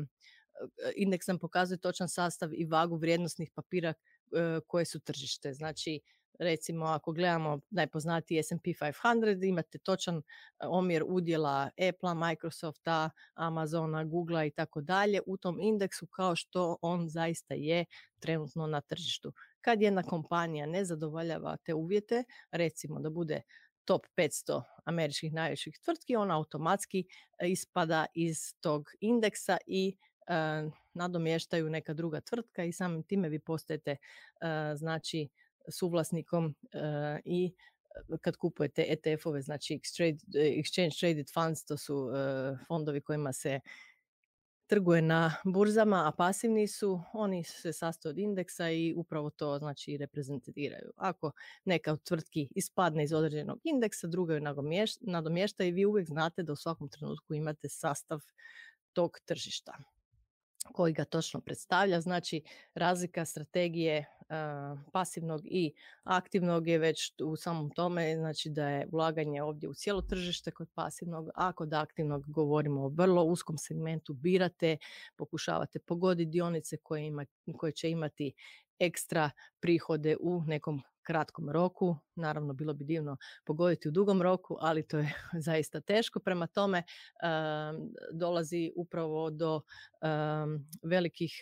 indeks 0.95 1.27
nam 1.27 1.39
pokazuje 1.39 1.77
točan 1.77 2.09
sastav 2.09 2.53
i 2.53 2.65
vagu 2.65 2.97
vrijednosnih 2.97 3.51
papira 3.55 3.89
e, 3.89 4.59
koje 4.67 4.85
su 4.85 4.99
tržište. 4.99 5.53
Znači, 5.53 6.01
recimo 6.39 6.85
ako 6.85 7.11
gledamo 7.11 7.59
najpoznatiji 7.69 8.43
S&P 8.43 8.73
500 8.73 9.47
imate 9.47 9.77
točan 9.77 10.21
omjer 10.59 11.03
udjela 11.07 11.69
Apple, 11.89 12.15
Microsofta, 12.15 13.09
Amazona, 13.33 14.03
Googlea 14.03 14.45
i 14.45 14.51
tako 14.51 14.81
dalje 14.81 15.21
u 15.25 15.37
tom 15.37 15.59
indeksu 15.59 16.07
kao 16.07 16.35
što 16.35 16.77
on 16.81 17.09
zaista 17.09 17.53
je 17.53 17.85
trenutno 18.19 18.67
na 18.67 18.81
tržištu. 18.81 19.33
Kad 19.65 19.81
jedna 19.81 20.03
kompanija 20.03 20.65
ne 20.65 20.85
zadovoljava 20.85 21.57
te 21.57 21.73
uvjete, 21.73 22.23
recimo 22.51 22.99
da 22.99 23.09
bude 23.09 23.41
top 23.85 24.05
500 24.17 24.61
američkih 24.83 25.33
najvećih 25.33 25.79
tvrtki, 25.85 26.15
ona 26.15 26.37
automatski 26.37 27.03
ispada 27.43 28.05
iz 28.13 28.53
tog 28.61 28.89
indeksa 28.99 29.57
i 29.67 29.97
nadomještaju 30.93 31.69
neka 31.69 31.93
druga 31.93 32.21
tvrtka 32.21 32.63
i 32.63 32.71
samim 32.71 33.03
time 33.03 33.29
vi 33.29 33.39
postajete 33.39 33.97
znači 34.75 35.29
suvlasnikom 35.69 36.55
i 37.25 37.53
kad 38.21 38.35
kupujete 38.37 38.85
ETF-ove, 38.89 39.41
znači 39.41 39.79
Exchange 40.33 40.99
Traded 40.99 41.33
Funds, 41.33 41.65
to 41.65 41.77
su 41.77 42.09
fondovi 42.67 43.01
kojima 43.01 43.33
se 43.33 43.59
trguje 44.67 45.01
na 45.01 45.35
burzama, 45.45 46.07
a 46.07 46.11
pasivni 46.11 46.67
su, 46.67 47.01
oni 47.13 47.43
se 47.43 47.73
sastoje 47.73 48.09
od 48.09 48.17
indeksa 48.19 48.69
i 48.69 48.93
upravo 48.97 49.29
to 49.29 49.57
znači 49.59 49.97
reprezentiraju. 49.97 50.91
Ako 50.95 51.31
neka 51.65 51.93
od 51.93 52.03
tvrtki 52.03 52.47
ispadne 52.55 53.03
iz 53.03 53.13
određenog 53.13 53.59
indeksa, 53.63 54.07
druga 54.07 54.35
ju 54.35 54.41
nadomješta 55.01 55.63
i 55.63 55.71
vi 55.71 55.85
uvijek 55.85 56.07
znate 56.07 56.43
da 56.43 56.53
u 56.53 56.55
svakom 56.55 56.89
trenutku 56.89 57.33
imate 57.33 57.69
sastav 57.69 58.19
tog 58.93 59.19
tržišta 59.25 59.94
koji 60.73 60.93
ga 60.93 61.05
točno 61.05 61.39
predstavlja. 61.41 62.01
Znači, 62.01 62.41
razlika 62.73 63.25
strategije 63.25 64.05
pasivnog 64.91 65.41
i 65.45 65.73
aktivnog 66.03 66.67
je 66.67 66.77
već 66.77 67.13
u 67.23 67.35
samom 67.35 67.69
tome, 67.69 68.15
znači 68.15 68.49
da 68.49 68.69
je 68.69 68.87
ulaganje 68.91 69.43
ovdje 69.43 69.69
u 69.69 69.73
cijelo 69.73 70.01
tržište 70.01 70.51
kod 70.51 70.69
pasivnog, 70.73 71.29
a 71.35 71.53
kod 71.53 71.73
aktivnog 71.73 72.23
govorimo 72.27 72.81
o 72.85 72.89
vrlo 72.89 73.23
uskom 73.23 73.57
segmentu, 73.57 74.13
birate, 74.13 74.77
pokušavate 75.15 75.79
pogoditi 75.79 76.31
dionice 76.31 76.77
koje, 76.77 77.05
ima, 77.05 77.25
koje 77.57 77.71
će 77.71 77.89
imati 77.89 78.33
ekstra 78.79 79.31
prihode 79.59 80.17
u 80.19 80.41
nekom 80.47 80.81
kratkom 81.05 81.49
roku. 81.49 81.95
Naravno, 82.15 82.53
bilo 82.53 82.73
bi 82.73 82.85
divno 82.85 83.17
pogoditi 83.45 83.87
u 83.87 83.91
dugom 83.91 84.21
roku, 84.21 84.57
ali 84.59 84.87
to 84.87 84.97
je 84.97 85.13
zaista 85.47 85.81
teško. 85.81 86.19
Prema 86.19 86.47
tome, 86.47 86.83
dolazi 88.11 88.71
upravo 88.75 89.29
do 89.29 89.61
velikih 90.83 91.39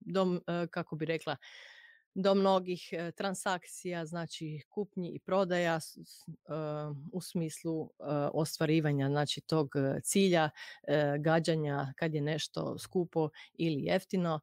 do, 0.00 0.40
kako 0.70 0.96
bi 0.96 1.04
rekla, 1.04 1.36
do 2.14 2.34
mnogih 2.34 2.90
transakcija, 3.16 4.06
znači 4.06 4.60
kupnji 4.68 5.10
i 5.10 5.18
prodaja 5.18 5.80
u 7.12 7.20
smislu 7.20 7.90
ostvarivanja 8.32 9.08
znači 9.08 9.40
tog 9.40 9.70
cilja, 10.02 10.50
gađanja 11.18 11.92
kad 11.96 12.14
je 12.14 12.20
nešto 12.20 12.78
skupo 12.78 13.28
ili 13.54 13.82
jeftino. 13.82 14.40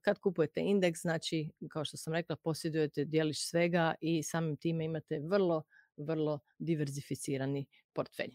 Kad 0.00 0.18
kupujete 0.18 0.60
indeks, 0.60 1.00
znači 1.00 1.50
kao 1.70 1.84
što 1.84 1.96
sam 1.96 2.12
rekla, 2.12 2.36
posjedujete 2.36 3.04
dijelić 3.04 3.38
svega 3.38 3.94
i 4.00 4.22
samim 4.22 4.56
time 4.56 4.84
imate 4.84 5.20
vrlo, 5.20 5.62
vrlo 5.96 6.40
diverzificirani 6.58 7.66
portfelj. 7.92 8.34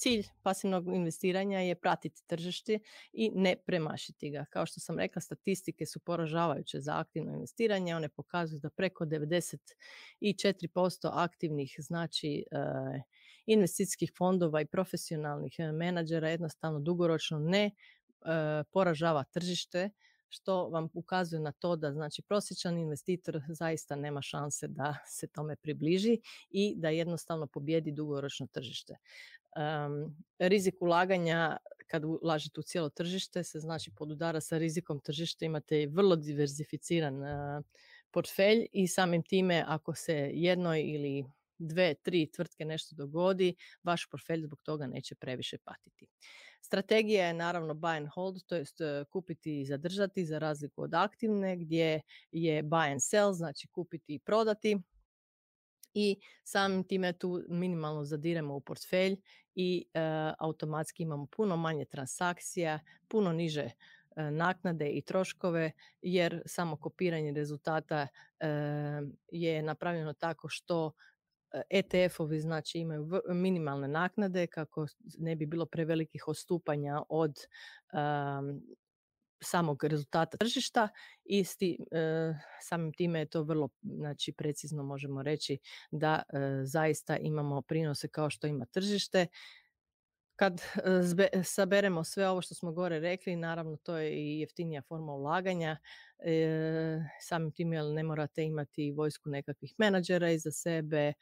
Cilj 0.00 0.24
pasivnog 0.42 0.88
investiranja 0.88 1.58
je 1.58 1.74
pratiti 1.74 2.22
tržište 2.26 2.78
i 3.12 3.30
ne 3.34 3.56
premašiti 3.66 4.30
ga. 4.30 4.44
Kao 4.50 4.66
što 4.66 4.80
sam 4.80 4.98
rekla, 4.98 5.22
statistike 5.22 5.86
su 5.86 6.00
poražavajuće 6.00 6.80
za 6.80 6.98
aktivno 6.98 7.32
investiranje. 7.32 7.96
One 7.96 8.08
pokazuju 8.08 8.60
da 8.60 8.70
preko 8.70 9.04
94% 9.04 11.10
aktivnih 11.12 11.74
znači 11.78 12.44
eh, 12.50 13.02
investicijskih 13.46 14.12
fondova 14.18 14.60
i 14.60 14.66
profesionalnih 14.66 15.54
eh, 15.58 15.72
menadžera 15.72 16.30
jednostavno 16.30 16.80
dugoročno 16.80 17.38
ne 17.38 17.66
eh, 17.66 17.72
poražava 18.72 19.24
tržište 19.24 19.90
što 20.30 20.68
vam 20.68 20.88
ukazuje 20.94 21.40
na 21.40 21.52
to 21.52 21.76
da 21.76 21.92
znači 21.92 22.22
prosječan 22.22 22.78
investitor 22.78 23.40
zaista 23.48 23.96
nema 23.96 24.22
šanse 24.22 24.68
da 24.68 24.96
se 25.06 25.26
tome 25.26 25.56
približi 25.56 26.18
i 26.50 26.74
da 26.76 26.88
jednostavno 26.88 27.46
pobjedi 27.46 27.92
dugoročno 27.92 28.46
tržište. 28.46 28.96
Um, 29.56 30.16
rizik 30.38 30.74
ulaganja 30.80 31.56
kad 31.86 32.04
ulažete 32.04 32.60
u 32.60 32.62
cijelo 32.62 32.88
tržište 32.88 33.44
se 33.44 33.60
znači 33.60 33.90
podudara 33.90 34.40
sa 34.40 34.58
rizikom 34.58 35.00
tržišta, 35.00 35.44
imate 35.44 35.86
vrlo 35.86 36.16
diversificiran 36.16 37.22
uh, 37.22 37.64
portfelj 38.10 38.66
i 38.72 38.88
samim 38.88 39.22
time 39.22 39.64
ako 39.66 39.94
se 39.94 40.30
jednoj 40.32 40.80
ili 40.80 41.24
dve, 41.58 41.94
tri 41.94 42.30
tvrtke 42.30 42.64
nešto 42.64 42.94
dogodi, 42.94 43.54
vaš 43.82 44.06
portfelj 44.10 44.42
zbog 44.42 44.62
toga 44.62 44.86
neće 44.86 45.14
previše 45.14 45.58
patiti. 45.58 46.06
Strategija 46.60 47.26
je 47.26 47.34
naravno 47.34 47.74
buy 47.74 47.96
and 47.96 48.08
hold, 48.14 48.42
to 48.46 48.56
jest 48.56 48.78
kupiti 49.10 49.60
i 49.60 49.64
zadržati 49.64 50.24
za 50.24 50.38
razliku 50.38 50.82
od 50.82 50.94
aktivne 50.94 51.56
gdje 51.56 52.00
je 52.32 52.62
buy 52.62 52.92
and 52.92 53.02
sell, 53.02 53.32
znači 53.32 53.68
kupiti 53.68 54.14
i 54.14 54.18
prodati 54.18 54.78
i 55.94 56.20
samim 56.44 56.84
time 56.84 57.12
tu 57.12 57.42
minimalno 57.48 58.04
zadiremo 58.04 58.54
u 58.54 58.60
portfelj 58.60 59.16
i 59.54 59.86
e, 59.94 60.00
automatski 60.38 61.02
imamo 61.02 61.26
puno 61.26 61.56
manje 61.56 61.84
transakcija, 61.84 62.78
puno 63.08 63.32
niže 63.32 63.60
e, 63.62 64.30
naknade 64.30 64.88
i 64.88 65.02
troškove 65.02 65.72
jer 66.02 66.42
samo 66.46 66.76
kopiranje 66.76 67.32
rezultata 67.32 68.08
e, 68.40 68.46
je 69.32 69.62
napravljeno 69.62 70.12
tako 70.12 70.48
što 70.48 70.92
ETF-ovi 71.70 72.40
znači 72.40 72.78
imaju 72.78 73.08
minimalne 73.28 73.88
naknade 73.88 74.46
kako 74.46 74.86
ne 75.18 75.36
bi 75.36 75.46
bilo 75.46 75.66
prevelikih 75.66 76.28
odstupanja 76.28 77.02
od 77.08 77.36
samog 79.42 79.84
rezultata 79.84 80.36
tržišta 80.36 80.88
i 81.24 81.44
sti, 81.44 81.78
e, 81.90 82.34
samim 82.62 82.92
time 82.92 83.18
je 83.18 83.26
to 83.26 83.42
vrlo 83.42 83.68
znači, 83.82 84.32
precizno 84.32 84.82
možemo 84.82 85.22
reći 85.22 85.58
da 85.90 86.22
e, 86.28 86.38
zaista 86.64 87.16
imamo 87.16 87.62
prinose 87.62 88.08
kao 88.08 88.30
što 88.30 88.46
ima 88.46 88.66
tržište. 88.66 89.26
Kad 90.36 90.60
e, 91.32 91.42
saberemo 91.44 92.04
sve 92.04 92.28
ovo 92.28 92.42
što 92.42 92.54
smo 92.54 92.72
gore 92.72 93.00
rekli, 93.00 93.36
naravno 93.36 93.76
to 93.76 93.96
je 93.96 94.12
i 94.12 94.40
jeftinija 94.40 94.82
forma 94.82 95.12
ulaganja, 95.12 95.76
e, 96.24 97.00
samim 97.20 97.52
tim 97.52 97.72
jer 97.72 97.84
ne 97.84 98.02
morate 98.02 98.44
imati 98.44 98.90
vojsku 98.90 99.30
nekakvih 99.30 99.74
menadžera 99.78 100.30
iza 100.30 100.50
sebe, 100.50 100.98
e, 100.98 101.14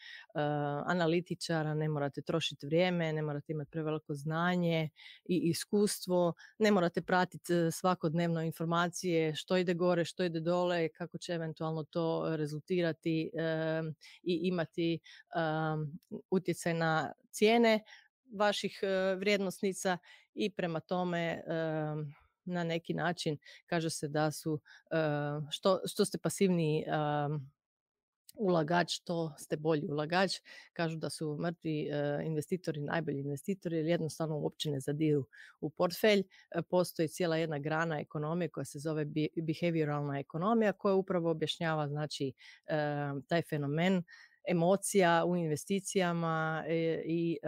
analitičara, 0.87 1.75
ne 1.75 1.89
morate 1.89 2.23
trošiti 2.23 2.67
vrijeme, 2.67 3.13
ne 3.13 3.23
morate 3.23 3.53
imati 3.53 3.71
preveliko 3.71 4.15
znanje 4.15 4.89
i 5.25 5.37
iskustvo, 5.37 6.33
ne 6.59 6.71
morate 6.71 7.03
pratiti 7.03 7.55
e, 7.55 7.71
svakodnevno 7.71 8.43
informacije 8.43 9.35
što 9.35 9.57
ide 9.57 9.75
gore, 9.75 10.05
što 10.05 10.25
ide 10.25 10.41
dole, 10.41 10.89
kako 10.89 11.19
će 11.19 11.33
eventualno 11.33 11.85
to 11.85 12.37
rezultirati 12.37 13.31
i 14.23 14.41
imati 14.43 14.99
utjecaj 16.31 16.75
na 16.75 17.13
cijene 17.31 17.81
vaših 18.33 18.81
e, 18.83 19.15
vrijednosnica 19.15 19.99
i 20.35 20.51
prema 20.51 20.81
tome 20.81 21.21
e, 21.21 21.43
na 22.49 22.65
neki 22.65 22.95
način 22.95 23.39
kaže 23.67 23.91
se 23.91 24.09
da 24.09 24.31
su 24.31 24.61
e, 24.91 24.97
što, 25.51 25.81
što 25.87 26.05
ste 26.05 26.19
pasivniji 26.19 26.85
ulagač, 28.39 28.99
to 29.05 29.35
ste 29.39 29.57
bolji 29.57 29.89
ulagač. 29.91 30.33
Kažu 30.73 30.97
da 30.97 31.11
su 31.11 31.37
mrtvi 31.41 31.91
investitori 32.25 32.81
najbolji 32.81 33.19
investitori 33.21 33.77
jer 33.77 33.87
jednostavno 33.87 34.39
uopće 34.39 34.71
ne 34.71 34.81
zadiru 34.81 35.25
u 35.61 35.71
portfelj. 35.71 36.23
Postoji 36.71 37.09
cijela 37.09 37.37
jedna 37.37 37.59
grana 37.59 38.01
ekonomije 38.01 38.49
koja 38.49 38.65
se 38.65 38.79
zove 38.79 39.07
behavioralna 39.43 40.19
ekonomija 40.19 40.73
koja 40.73 40.95
upravo 40.95 41.31
objašnjava 41.31 41.89
znači 41.89 42.33
taj 43.29 43.43
fenomen 43.43 44.03
emocija 44.49 45.25
u 45.27 45.37
investicijama 45.37 46.65
i 47.05 47.39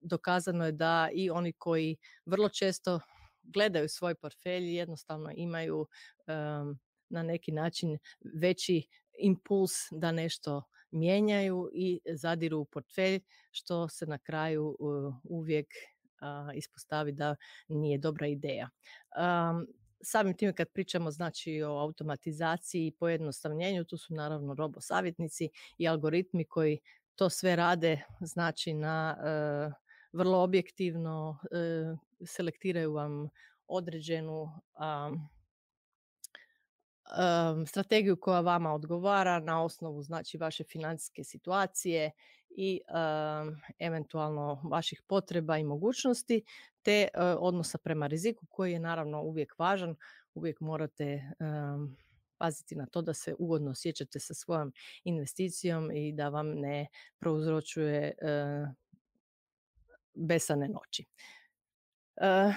dokazano 0.00 0.66
je 0.66 0.72
da 0.72 1.08
i 1.14 1.30
oni 1.30 1.52
koji 1.52 1.96
vrlo 2.26 2.48
često 2.48 3.00
gledaju 3.42 3.88
svoj 3.88 4.14
portfelj 4.14 4.76
jednostavno 4.76 5.32
imaju 5.36 5.86
na 7.08 7.22
neki 7.22 7.52
način 7.52 7.98
veći 8.34 8.88
impuls 9.18 9.72
da 9.90 10.12
nešto 10.12 10.62
mijenjaju 10.90 11.70
i 11.74 12.00
zadiru 12.14 12.58
u 12.58 12.64
portfelj 12.64 13.20
što 13.50 13.88
se 13.88 14.06
na 14.06 14.18
kraju 14.18 14.76
uvijek 15.24 15.66
ispostavi 16.54 17.12
da 17.12 17.36
nije 17.68 17.98
dobra 17.98 18.26
ideja. 18.26 18.68
samim 20.04 20.36
time 20.36 20.52
kad 20.52 20.68
pričamo 20.68 21.10
znači 21.10 21.62
o 21.62 21.78
automatizaciji 21.78 22.86
i 22.86 22.92
pojednostavljenju, 22.92 23.84
tu 23.84 23.96
su 23.96 24.14
naravno 24.14 24.54
robo 24.54 24.80
savjetnici 24.80 25.48
i 25.78 25.88
algoritmi 25.88 26.44
koji 26.44 26.78
to 27.14 27.30
sve 27.30 27.56
rade 27.56 28.00
znači 28.20 28.74
na 28.74 29.16
e, 29.18 29.72
vrlo 30.12 30.42
objektivno 30.42 31.38
e, 31.50 31.96
selektiraju 32.26 32.92
vam 32.92 33.28
određenu 33.66 34.48
strategiju 37.66 38.16
koja 38.20 38.40
vama 38.40 38.74
odgovara 38.74 39.40
na 39.40 39.64
osnovu 39.64 40.02
znači 40.02 40.38
vaše 40.38 40.64
financijske 40.64 41.24
situacije 41.24 42.10
i 42.50 42.80
eventualno 43.78 44.62
vaših 44.70 45.02
potreba 45.06 45.58
i 45.58 45.64
mogućnosti, 45.64 46.44
te 46.82 47.08
odnosa 47.38 47.78
prema 47.78 48.06
riziku 48.06 48.46
koji 48.50 48.72
je 48.72 48.80
naravno 48.80 49.22
uvijek 49.22 49.58
važan. 49.58 49.96
Uvijek 50.34 50.60
morate 50.60 51.22
paziti 52.38 52.76
na 52.76 52.86
to 52.86 53.02
da 53.02 53.14
se 53.14 53.34
ugodno 53.38 53.70
osjećate 53.70 54.20
sa 54.20 54.34
svojom 54.34 54.72
investicijom 55.04 55.90
i 55.90 56.12
da 56.12 56.28
vam 56.28 56.48
ne 56.48 56.86
prouzročuje 57.18 58.12
besane 60.14 60.68
noći. 60.68 61.04
呃 62.16 62.56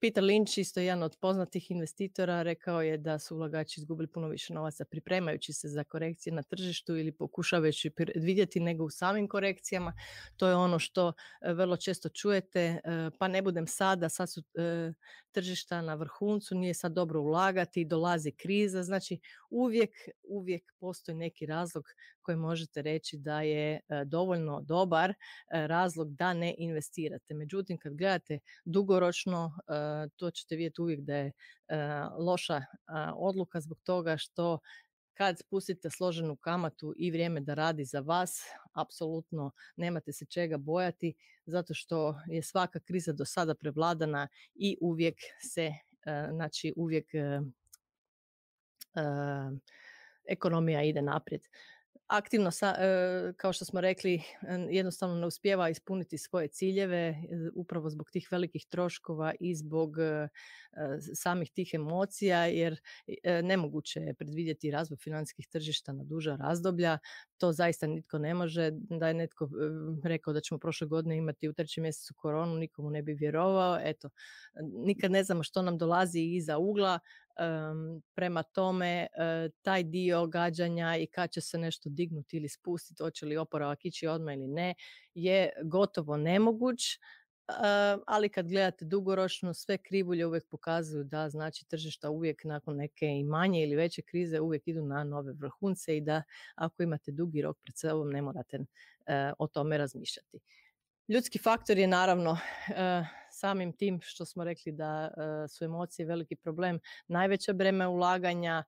Peter 0.00 0.24
Lynch, 0.24 0.60
isto 0.60 0.80
jedan 0.80 1.02
od 1.02 1.16
poznatih 1.20 1.70
investitora, 1.70 2.42
rekao 2.42 2.82
je 2.82 2.98
da 2.98 3.18
su 3.18 3.36
ulagači 3.36 3.80
izgubili 3.80 4.08
puno 4.08 4.28
više 4.28 4.54
novaca 4.54 4.84
pripremajući 4.84 5.52
se 5.52 5.68
za 5.68 5.84
korekcije 5.84 6.32
na 6.32 6.42
tržištu 6.42 6.96
ili 6.96 7.12
pokušavajući 7.12 7.90
vidjeti 8.14 8.60
nego 8.60 8.84
u 8.84 8.90
samim 8.90 9.28
korekcijama. 9.28 9.92
To 10.36 10.48
je 10.48 10.54
ono 10.54 10.78
što 10.78 11.12
e, 11.40 11.52
vrlo 11.52 11.76
često 11.76 12.08
čujete, 12.08 12.60
e, 12.60 12.80
pa 13.18 13.28
ne 13.28 13.42
budem 13.42 13.66
sada, 13.66 14.08
sad 14.08 14.32
su 14.32 14.42
e, 14.54 14.92
tržišta 15.32 15.82
na 15.82 15.94
vrhuncu, 15.94 16.54
nije 16.54 16.74
sad 16.74 16.92
dobro 16.92 17.20
ulagati, 17.20 17.84
dolazi 17.84 18.32
kriza. 18.32 18.82
Znači 18.82 19.20
uvijek, 19.50 19.90
uvijek 20.22 20.72
postoji 20.80 21.16
neki 21.16 21.46
razlog 21.46 21.84
koji 22.22 22.36
možete 22.36 22.82
reći 22.82 23.16
da 23.16 23.42
je 23.42 23.80
dovoljno 24.06 24.60
dobar 24.60 25.14
razlog 25.50 26.14
da 26.14 26.34
ne 26.34 26.54
investirate. 26.58 27.34
Međutim, 27.34 27.78
kad 27.78 27.94
gledate 27.94 28.38
dugoročno, 28.64 29.52
to 30.16 30.30
ćete 30.30 30.56
vidjeti 30.56 30.82
uvijek 30.82 31.00
da 31.00 31.16
je 31.16 31.32
loša 32.18 32.62
odluka 33.16 33.60
zbog 33.60 33.78
toga 33.84 34.16
što 34.16 34.58
kad 35.14 35.38
spustite 35.38 35.90
složenu 35.90 36.36
kamatu 36.36 36.94
i 36.96 37.10
vrijeme 37.10 37.40
da 37.40 37.54
radi 37.54 37.84
za 37.84 38.00
vas, 38.00 38.42
apsolutno 38.72 39.50
nemate 39.76 40.12
se 40.12 40.26
čega 40.26 40.58
bojati, 40.58 41.14
zato 41.46 41.74
što 41.74 42.20
je 42.26 42.42
svaka 42.42 42.80
kriza 42.80 43.12
do 43.12 43.24
sada 43.24 43.54
prevladana 43.54 44.28
i 44.54 44.76
uvijek 44.80 45.14
se, 45.42 45.72
znači 46.32 46.72
uvijek 46.76 47.06
ekonomija 50.28 50.82
ide 50.82 51.02
naprijed 51.02 51.42
aktivno, 52.06 52.50
sa, 52.50 52.74
e, 52.78 53.32
kao 53.36 53.52
što 53.52 53.64
smo 53.64 53.80
rekli, 53.80 54.22
jednostavno 54.70 55.14
ne 55.14 55.26
uspjeva 55.26 55.68
ispuniti 55.68 56.18
svoje 56.18 56.48
ciljeve 56.48 56.98
e, 56.98 57.16
upravo 57.54 57.90
zbog 57.90 58.10
tih 58.10 58.28
velikih 58.30 58.66
troškova 58.68 59.32
i 59.40 59.54
zbog 59.54 59.98
e, 59.98 60.28
samih 61.14 61.50
tih 61.50 61.70
emocija, 61.74 62.46
jer 62.46 62.80
nemoguće 63.42 64.00
je 64.00 64.14
predvidjeti 64.14 64.70
razvoj 64.70 64.96
financijskih 64.96 65.48
tržišta 65.48 65.92
na 65.92 66.04
duža 66.04 66.36
razdoblja. 66.36 66.98
To 67.38 67.52
zaista 67.52 67.86
nitko 67.86 68.18
ne 68.18 68.34
može. 68.34 68.70
Da 68.72 69.08
je 69.08 69.14
netko 69.14 69.48
rekao 70.04 70.32
da 70.32 70.40
ćemo 70.40 70.58
prošle 70.58 70.86
godine 70.86 71.16
imati 71.16 71.48
u 71.48 71.52
trećem 71.52 71.82
mjesecu 71.82 72.14
koronu, 72.16 72.54
nikomu 72.56 72.90
ne 72.90 73.02
bi 73.02 73.14
vjerovao. 73.14 73.78
Eto, 73.82 74.10
nikad 74.62 75.10
ne 75.10 75.24
znamo 75.24 75.42
što 75.42 75.62
nam 75.62 75.78
dolazi 75.78 76.20
iza 76.20 76.58
ugla, 76.58 76.98
prema 78.14 78.42
tome 78.42 79.06
taj 79.62 79.82
dio 79.82 80.26
gađanja 80.26 80.96
i 80.96 81.06
kad 81.06 81.30
će 81.30 81.40
se 81.40 81.58
nešto 81.58 81.88
dignuti 81.88 82.36
ili 82.36 82.48
spustiti, 82.48 83.02
hoće 83.02 83.26
li 83.26 83.36
oporavak 83.36 83.84
ići 83.84 84.06
odmah 84.06 84.34
ili 84.34 84.48
ne, 84.48 84.74
je 85.14 85.50
gotovo 85.64 86.16
nemoguć. 86.16 86.98
ali 88.06 88.28
kad 88.28 88.48
gledate 88.48 88.84
dugoročno, 88.84 89.54
sve 89.54 89.78
krivulje 89.78 90.26
uvijek 90.26 90.48
pokazuju 90.50 91.04
da 91.04 91.30
znači 91.30 91.68
tržišta 91.68 92.10
uvijek 92.10 92.44
nakon 92.44 92.76
neke 92.76 93.06
i 93.06 93.24
manje 93.24 93.62
ili 93.62 93.76
veće 93.76 94.02
krize 94.02 94.40
uvijek 94.40 94.68
idu 94.68 94.82
na 94.82 95.04
nove 95.04 95.32
vrhunce 95.32 95.96
i 95.96 96.00
da 96.00 96.22
ako 96.54 96.82
imate 96.82 97.12
dugi 97.12 97.42
rok 97.42 97.58
pred 97.62 97.78
sobom 97.78 98.10
ne 98.10 98.22
morate 98.22 98.58
o 99.38 99.46
tome 99.46 99.78
razmišljati. 99.78 100.38
Ljudski 101.08 101.38
faktor 101.38 101.78
je 101.78 101.86
naravno 101.86 102.38
samim 103.34 103.72
tim 103.72 104.00
što 104.02 104.24
smo 104.24 104.44
rekli 104.44 104.72
da 104.72 105.10
su 105.48 105.64
emocije 105.64 106.06
veliki 106.06 106.36
problem, 106.36 106.80
najveća 107.08 107.52
breme 107.52 107.86
ulaganja, 107.88 108.64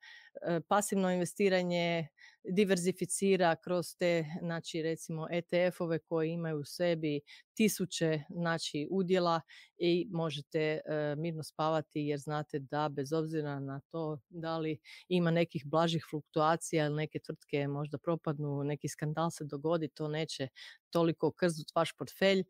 pasivno 0.69 1.11
investiranje 1.11 2.09
diverzificira 2.45 3.57
kroz 3.57 3.97
te, 3.99 4.25
znači 4.41 4.83
recimo 4.83 5.27
ETF-ove 5.31 5.99
koji 5.99 6.31
imaju 6.31 6.59
u 6.59 6.65
sebi 6.65 7.21
tisuće 7.55 8.23
znači 8.31 8.89
udjela 8.91 9.41
i 9.79 10.09
možete 10.11 10.81
mirno 11.17 11.43
spavati 11.43 12.01
jer 12.01 12.19
znate 12.19 12.59
da 12.59 12.89
bez 12.89 13.13
obzira 13.13 13.61
na 13.61 13.81
to 13.91 14.19
da 14.29 14.59
li 14.59 14.79
ima 15.09 15.31
nekih 15.31 15.63
blažih 15.67 16.07
fluktuacija 16.11 16.87
ili 16.87 16.97
neke 16.97 17.19
tvrtke 17.19 17.69
možda 17.69 17.99
propadnu, 17.99 18.65
neki 18.65 18.89
skandal 18.89 19.31
se 19.31 19.45
dogodi, 19.45 19.89
to 19.89 20.09
neće 20.09 20.49
toliko 20.91 21.33
krznut 21.33 21.75
vaš 21.75 21.93
portfelj. 21.93 22.45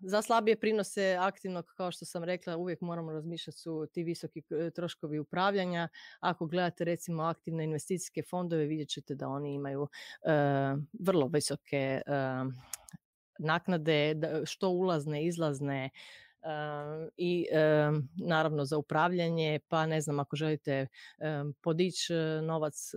Za 0.00 0.22
slabije 0.22 0.60
prinose 0.60 1.16
aktivnog, 1.20 1.72
kao 1.76 1.90
što 1.90 2.04
sam 2.04 2.24
rekla, 2.24 2.56
uvijek 2.56 2.80
moramo 2.80 3.12
razmišljati 3.12 3.58
su 3.58 3.86
ti 3.92 4.02
visoki 4.02 4.42
e, 4.50 4.70
troškovi 4.70 5.18
upravljanja. 5.18 5.88
Ako 6.20 6.46
gledate 6.46 6.84
recimo 6.84 7.22
aktivne 7.22 7.64
investicijske 7.64 8.22
fondove, 8.22 8.66
vidjet 8.66 8.88
ćete 8.88 9.14
da 9.14 9.28
oni 9.28 9.54
imaju 9.54 9.88
e, 10.22 10.30
vrlo 10.92 11.26
visoke 11.26 11.76
e, 11.76 12.02
naknade, 13.38 14.14
što 14.44 14.68
ulazne, 14.68 15.24
izlazne, 15.24 15.90
i 17.16 17.46
naravno 18.16 18.64
za 18.64 18.78
upravljanje, 18.78 19.60
pa 19.68 19.86
ne 19.86 20.00
znam 20.00 20.20
ako 20.20 20.36
želite 20.36 20.86
podići 21.60 22.12
novac, 22.42 22.92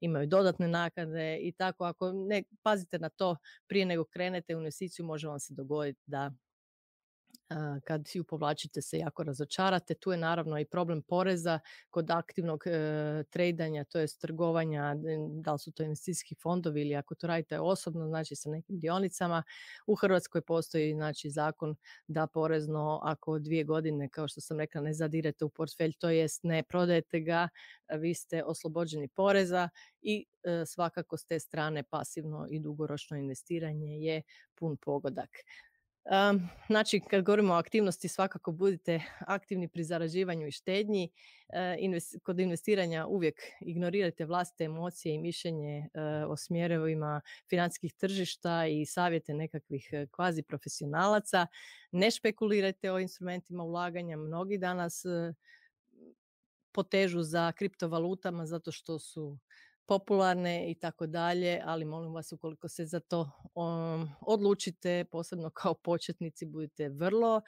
imaju 0.00 0.26
dodatne 0.26 0.68
naknade 0.68 1.38
i 1.42 1.52
tako. 1.52 1.84
Ako 1.84 2.12
ne 2.12 2.42
pazite 2.62 2.98
na 2.98 3.08
to 3.08 3.36
prije 3.68 3.86
nego 3.86 4.04
krenete 4.04 4.56
u 4.56 4.58
investiciju, 4.58 5.04
može 5.06 5.28
vam 5.28 5.40
se 5.40 5.54
dogoditi 5.54 6.02
da 6.06 6.30
kad 7.84 8.08
ju 8.14 8.24
povlačite 8.24 8.82
se 8.82 8.98
jako 8.98 9.22
razočarate. 9.22 9.94
Tu 9.94 10.12
je 10.12 10.18
naravno 10.18 10.58
i 10.58 10.64
problem 10.64 11.02
poreza 11.02 11.58
kod 11.90 12.10
aktivnog 12.10 12.62
e, 12.66 13.24
tradanja, 13.30 13.84
to 13.84 13.98
je 13.98 14.06
trgovanja, 14.20 14.94
da 15.42 15.52
li 15.52 15.58
su 15.58 15.72
to 15.72 15.82
investicijski 15.82 16.34
fondovi 16.34 16.80
ili 16.80 16.96
ako 16.96 17.14
to 17.14 17.26
radite 17.26 17.60
osobno, 17.60 18.08
znači 18.08 18.36
sa 18.36 18.50
nekim 18.50 18.78
dionicama. 18.78 19.42
U 19.86 19.94
Hrvatskoj 19.94 20.40
postoji 20.40 20.94
znači 20.94 21.30
zakon 21.30 21.76
da 22.06 22.26
porezno 22.26 23.00
ako 23.02 23.38
dvije 23.38 23.64
godine, 23.64 24.08
kao 24.08 24.28
što 24.28 24.40
sam 24.40 24.58
rekla, 24.58 24.80
ne 24.80 24.94
zadirete 24.94 25.44
u 25.44 25.48
portfelj, 25.48 25.92
to 25.98 26.10
jest 26.10 26.44
ne 26.44 26.62
prodajete 26.62 27.20
ga, 27.20 27.48
vi 27.98 28.14
ste 28.14 28.44
oslobođeni 28.44 29.08
poreza 29.08 29.68
i 30.02 30.26
e, 30.42 30.66
svakako 30.66 31.16
s 31.16 31.24
te 31.24 31.40
strane 31.40 31.82
pasivno 31.82 32.46
i 32.50 32.60
dugoročno 32.60 33.16
investiranje 33.16 33.98
je 33.98 34.22
pun 34.54 34.76
pogodak 34.76 35.30
znači, 36.66 37.00
kad 37.00 37.22
govorimo 37.24 37.54
o 37.54 37.56
aktivnosti, 37.56 38.08
svakako 38.08 38.52
budite 38.52 39.00
aktivni 39.20 39.68
pri 39.68 39.84
zarađivanju 39.84 40.46
i 40.46 40.50
štednji. 40.50 41.10
E, 41.48 41.76
kod 42.22 42.40
investiranja 42.40 43.06
uvijek 43.06 43.40
ignorirajte 43.60 44.24
vlastite 44.24 44.64
emocije 44.64 45.14
i 45.14 45.18
mišljenje 45.18 45.78
e, 45.78 46.00
o 46.28 46.36
smjerovima 46.36 47.20
financijskih 47.50 47.94
tržišta 47.94 48.66
i 48.66 48.86
savjete 48.86 49.34
nekakvih 49.34 49.88
e, 49.92 50.06
kvazi 50.10 50.42
profesionalaca. 50.42 51.46
Ne 51.92 52.10
špekulirajte 52.10 52.92
o 52.92 52.98
instrumentima 52.98 53.64
ulaganja. 53.64 54.16
Mnogi 54.16 54.58
danas 54.58 55.04
potežu 56.72 57.22
za 57.22 57.52
kriptovalutama 57.52 58.46
zato 58.46 58.72
što 58.72 58.98
su 58.98 59.38
popularne 59.86 60.70
i 60.70 60.74
tako 60.74 61.06
dalje, 61.06 61.60
ali 61.64 61.84
molim 61.84 62.12
vas 62.14 62.32
ukoliko 62.32 62.68
se 62.68 62.86
za 62.86 63.00
to 63.00 63.30
um, 63.54 64.08
odlučite, 64.20 65.04
posebno 65.10 65.50
kao 65.50 65.74
početnici, 65.74 66.46
budite 66.46 66.88
vrlo, 66.88 67.42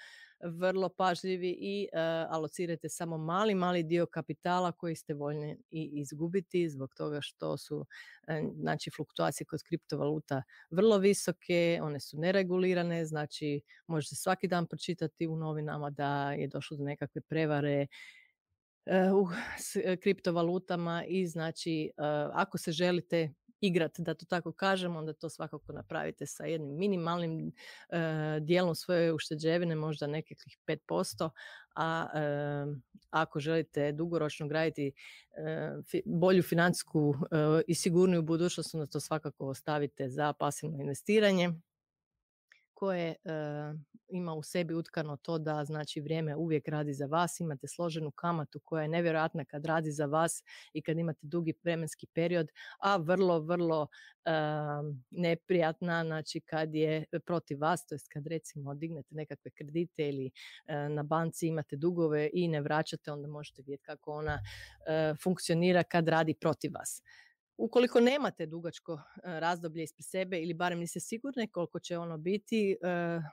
vrlo 0.45 0.89
pažljivi 0.89 1.57
i 1.61 1.89
uh, 1.93 1.99
alocirajte 2.35 2.89
samo 2.89 3.19
mali, 3.19 3.55
mali 3.55 3.83
dio 3.83 4.07
kapitala 4.07 4.73
koji 4.73 4.95
ste 4.97 5.15
voljni 5.15 5.57
i 5.71 5.91
izgubiti 5.93 6.71
zbog 6.71 6.95
toga 6.95 7.19
što 7.21 7.57
su 7.57 7.87
e, 8.29 8.43
znači 8.55 8.91
fluktuacije 8.97 9.45
kod 9.45 9.63
kriptovaluta 9.63 10.43
vrlo 10.71 10.99
visoke, 10.99 11.79
one 11.83 12.01
su 12.01 12.19
neregulirane, 12.19 13.07
znači 13.07 13.61
možete 13.87 14.15
svaki 14.15 14.49
dan 14.49 14.67
pročitati 14.67 15.27
u 15.27 15.37
novinama 15.37 15.91
da 15.91 16.33
je 16.33 16.49
došlo 16.49 16.77
do 16.77 16.85
nekakve 16.85 17.21
prevare 17.21 17.87
u 19.15 19.29
e, 19.85 19.97
kriptovalutama 19.97 21.05
i 21.09 21.27
znači 21.27 21.85
e, 21.85 21.91
ako 22.33 22.59
se 22.59 22.73
želite 22.73 23.33
igrati, 23.61 24.03
da 24.03 24.15
to 24.15 24.27
tako 24.27 24.53
kažem, 24.53 24.97
onda 24.97 25.13
to 25.13 25.31
svakako 25.31 25.73
napravite 25.73 26.27
sa 26.27 26.45
jednim 26.45 26.77
minimalnim 26.77 27.53
e, 27.89 27.99
dijelom 28.41 28.75
svoje 28.75 29.13
ušteđevine, 29.13 29.75
možda 29.75 30.07
nekakvih 30.07 30.59
5%, 30.67 31.31
a 31.75 32.07
ako 33.11 33.41
želite 33.41 33.93
dugoročno 33.93 34.49
graditi 34.49 34.93
bolju 36.05 36.43
financijsku 36.43 37.15
i 37.67 37.75
sigurniju 37.75 38.23
budućnost, 38.23 38.75
onda 38.75 38.87
to 38.87 39.01
svakako 39.01 39.47
ostavite 39.47 40.09
za 40.09 40.33
pasivno 40.33 40.81
investiranje 40.81 41.51
koje 42.79 43.15
ima 44.09 44.35
u 44.35 44.43
sebi 44.43 44.75
utkano 44.75 45.17
to 45.17 45.39
da 45.39 45.65
znači 45.65 46.01
vrijeme 46.01 46.37
uvijek 46.37 46.69
radi 46.69 46.95
za 46.95 47.07
vas, 47.07 47.41
imate 47.41 47.69
složenu 47.69 48.11
kamatu 48.11 48.61
koja 48.65 48.83
je 48.83 48.89
nevjerojatna 48.89 49.45
kad 49.45 49.67
radi 49.67 49.91
za 49.91 50.07
vas 50.07 50.43
i 50.73 50.83
kad 50.83 50.99
imate 50.99 51.21
dugi 51.23 51.55
vremenski 51.63 52.07
period, 52.07 52.49
a 52.79 52.97
vrlo, 52.97 53.41
vrlo 53.41 53.87
neprijatna, 55.11 56.05
znači 56.05 56.41
kad 56.41 56.75
je 56.75 57.05
protiv 57.27 57.61
vas, 57.61 57.87
to 57.87 57.95
jest 57.95 58.09
kad 58.13 58.27
recimo 58.27 58.75
dignete 58.75 59.15
nekakve 59.15 59.51
kredite 59.51 60.09
ili 60.09 60.31
na 60.91 61.03
banci 61.03 61.47
imate 61.47 61.77
dugove 61.77 62.31
i 62.33 62.49
ne 62.49 62.61
vraćate, 62.61 63.13
onda 63.13 63.29
možete 63.29 63.63
vidjeti 63.63 63.83
kako 63.83 64.13
ona 64.13 64.39
funkcionira 65.23 65.83
kad 65.83 66.09
radi 66.09 66.35
protiv 66.35 66.73
vas. 66.75 67.03
Ukoliko 67.59 68.01
nemate 68.01 68.47
dugačko 68.47 68.93
e, 68.93 69.41
razdoblje 69.41 69.83
ispred 69.83 70.05
sebe 70.05 70.43
ili 70.43 70.55
barem 70.55 70.79
niste 70.79 71.01
sigurni 71.01 71.49
koliko 71.49 71.81
će 71.81 71.99
ono 71.99 72.19
biti, 72.19 72.71
e, 72.73 72.77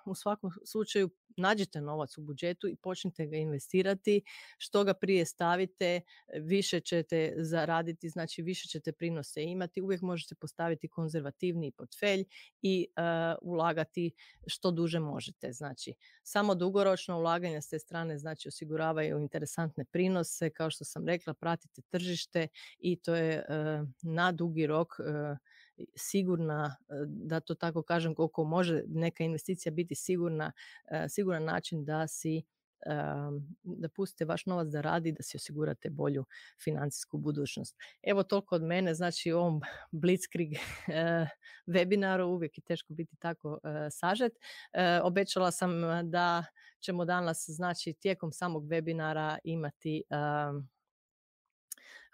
u 0.05 0.15
svakom 0.15 0.51
slučaju 0.65 1.09
nađite 1.37 1.81
novac 1.81 2.17
u 2.17 2.21
budžetu 2.21 2.67
i 2.67 2.75
počnite 2.75 3.25
ga 3.25 3.37
investirati. 3.37 4.21
Što 4.57 4.83
ga 4.83 4.93
prije 4.93 5.25
stavite, 5.25 6.01
više 6.41 6.79
ćete 6.79 7.33
zaraditi, 7.37 8.09
znači 8.09 8.41
više 8.41 8.67
ćete 8.67 8.91
prinose 8.91 9.43
imati. 9.43 9.81
Uvijek 9.81 10.01
možete 10.01 10.35
postaviti 10.35 10.87
konzervativni 10.87 11.71
portfelj 11.71 12.25
i 12.61 12.87
uh, 12.97 13.03
ulagati 13.41 14.11
što 14.47 14.71
duže 14.71 14.99
možete. 14.99 15.51
Znači, 15.51 15.93
samo 16.23 16.55
dugoročno 16.55 17.17
ulaganje 17.19 17.61
s 17.61 17.69
te 17.69 17.79
strane 17.79 18.17
znači 18.17 18.47
osiguravaju 18.47 19.19
interesantne 19.19 19.85
prinose. 19.85 20.49
Kao 20.49 20.69
što 20.69 20.85
sam 20.85 21.07
rekla, 21.07 21.33
pratite 21.33 21.81
tržište 21.89 22.47
i 22.79 22.95
to 22.95 23.15
je 23.15 23.45
uh, 23.49 23.87
na 24.01 24.31
dugi 24.31 24.67
rok 24.67 24.87
uh, 24.99 25.37
sigurna, 25.95 26.75
e, 26.89 26.93
da 27.07 27.39
to 27.39 27.55
tako 27.55 27.83
kažem, 27.83 28.15
koliko 28.15 28.43
može 28.43 28.83
neka 28.87 29.23
investicija 29.23 29.71
biti 29.71 29.95
sigurna, 29.95 30.51
e, 30.91 31.09
siguran 31.09 31.43
način 31.43 31.85
da 31.85 32.07
si 32.07 32.43
da 33.63 33.89
pustite 33.89 34.25
vaš 34.25 34.45
novac 34.45 34.67
da 34.67 34.81
radi, 34.81 35.11
da 35.11 35.23
si 35.23 35.37
osigurate 35.37 35.89
bolju 35.89 36.25
financijsku 36.63 37.17
budućnost. 37.17 37.75
Evo 38.03 38.23
toliko 38.23 38.55
od 38.55 38.63
mene, 38.63 38.93
znači 38.93 39.31
u 39.31 39.37
ovom 39.37 39.61
Blitzkrieg 40.01 40.53
e, 40.53 40.59
webinaru 41.67 42.23
uvijek 42.23 42.57
je 42.57 42.61
teško 42.61 42.93
biti 42.93 43.15
tako 43.15 43.59
sažet. 43.91 44.33
Obećala 45.03 45.51
sam 45.51 45.71
da 46.03 46.45
ćemo 46.79 47.05
danas, 47.05 47.45
znači 47.47 47.93
tijekom 47.93 48.31
samog 48.31 48.63
webinara 48.63 49.37
imati 49.43 50.03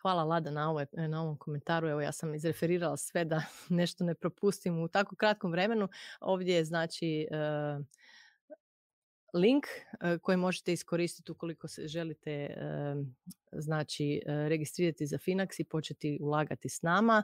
Hvala 0.01 0.23
Lada 0.23 0.51
na, 0.51 0.69
ovaj, 0.69 0.85
na 0.91 1.21
ovom 1.21 1.37
komentaru. 1.37 1.87
Evo 1.87 2.01
ja 2.01 2.11
sam 2.11 2.35
izreferirala 2.35 2.97
sve 2.97 3.25
da 3.25 3.43
nešto 3.69 4.03
ne 4.03 4.15
propustim 4.15 4.79
u 4.83 4.87
tako 4.87 5.15
kratkom 5.15 5.51
vremenu. 5.51 5.89
Ovdje 6.19 6.55
je 6.55 6.65
znači 6.65 7.27
link 9.33 9.65
koji 10.21 10.37
možete 10.37 10.73
iskoristiti 10.73 11.31
ukoliko 11.31 11.67
se 11.67 11.87
želite 11.87 12.55
znači 13.51 14.21
registrirati 14.25 15.07
za 15.07 15.17
Finax 15.17 15.61
i 15.61 15.63
početi 15.63 16.17
ulagati 16.21 16.69
s 16.69 16.81
nama. 16.81 17.23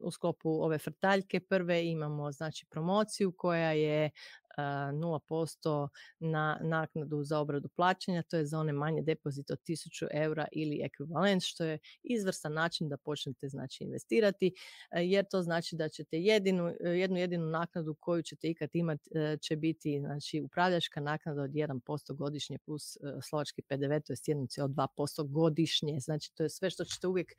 U 0.00 0.10
sklopu 0.10 0.50
ove 0.50 0.78
frtaljke 0.78 1.40
prve 1.40 1.86
imamo 1.86 2.32
znači 2.32 2.66
promociju 2.66 3.32
koja 3.32 3.72
je 3.72 4.10
0% 4.58 5.88
na 6.20 6.58
naknadu 6.62 7.24
za 7.24 7.38
obradu 7.38 7.68
plaćanja, 7.68 8.22
to 8.22 8.36
je 8.36 8.46
za 8.46 8.58
one 8.58 8.72
manje 8.72 9.02
depozite 9.02 9.52
od 9.52 9.58
1000 9.68 10.06
eura 10.12 10.46
ili 10.52 10.80
ekvivalent, 10.82 11.42
što 11.42 11.64
je 11.64 11.78
izvrstan 12.02 12.52
način 12.52 12.88
da 12.88 12.96
počnete 12.96 13.48
znači 13.48 13.84
investirati, 13.84 14.54
jer 14.96 15.24
to 15.30 15.42
znači 15.42 15.76
da 15.76 15.88
ćete 15.88 16.20
jedinu, 16.20 16.74
jednu 16.80 17.18
jedinu 17.18 17.46
naknadu 17.46 17.94
koju 18.00 18.22
ćete 18.22 18.48
ikad 18.48 18.70
imati 18.72 19.10
će 19.42 19.56
biti 19.56 20.00
znači 20.00 20.40
upravljačka 20.40 21.00
naknada 21.00 21.42
od 21.42 21.50
1% 21.50 22.14
godišnje 22.14 22.58
plus 22.58 22.96
slovački 23.28 23.62
PDV, 23.62 23.92
to 24.06 24.12
je 24.12 24.16
1,2% 24.16 25.30
godišnje, 25.30 26.00
znači 26.00 26.34
to 26.34 26.42
je 26.42 26.48
sve 26.48 26.70
što 26.70 26.84
ćete 26.84 27.06
uvijek, 27.06 27.32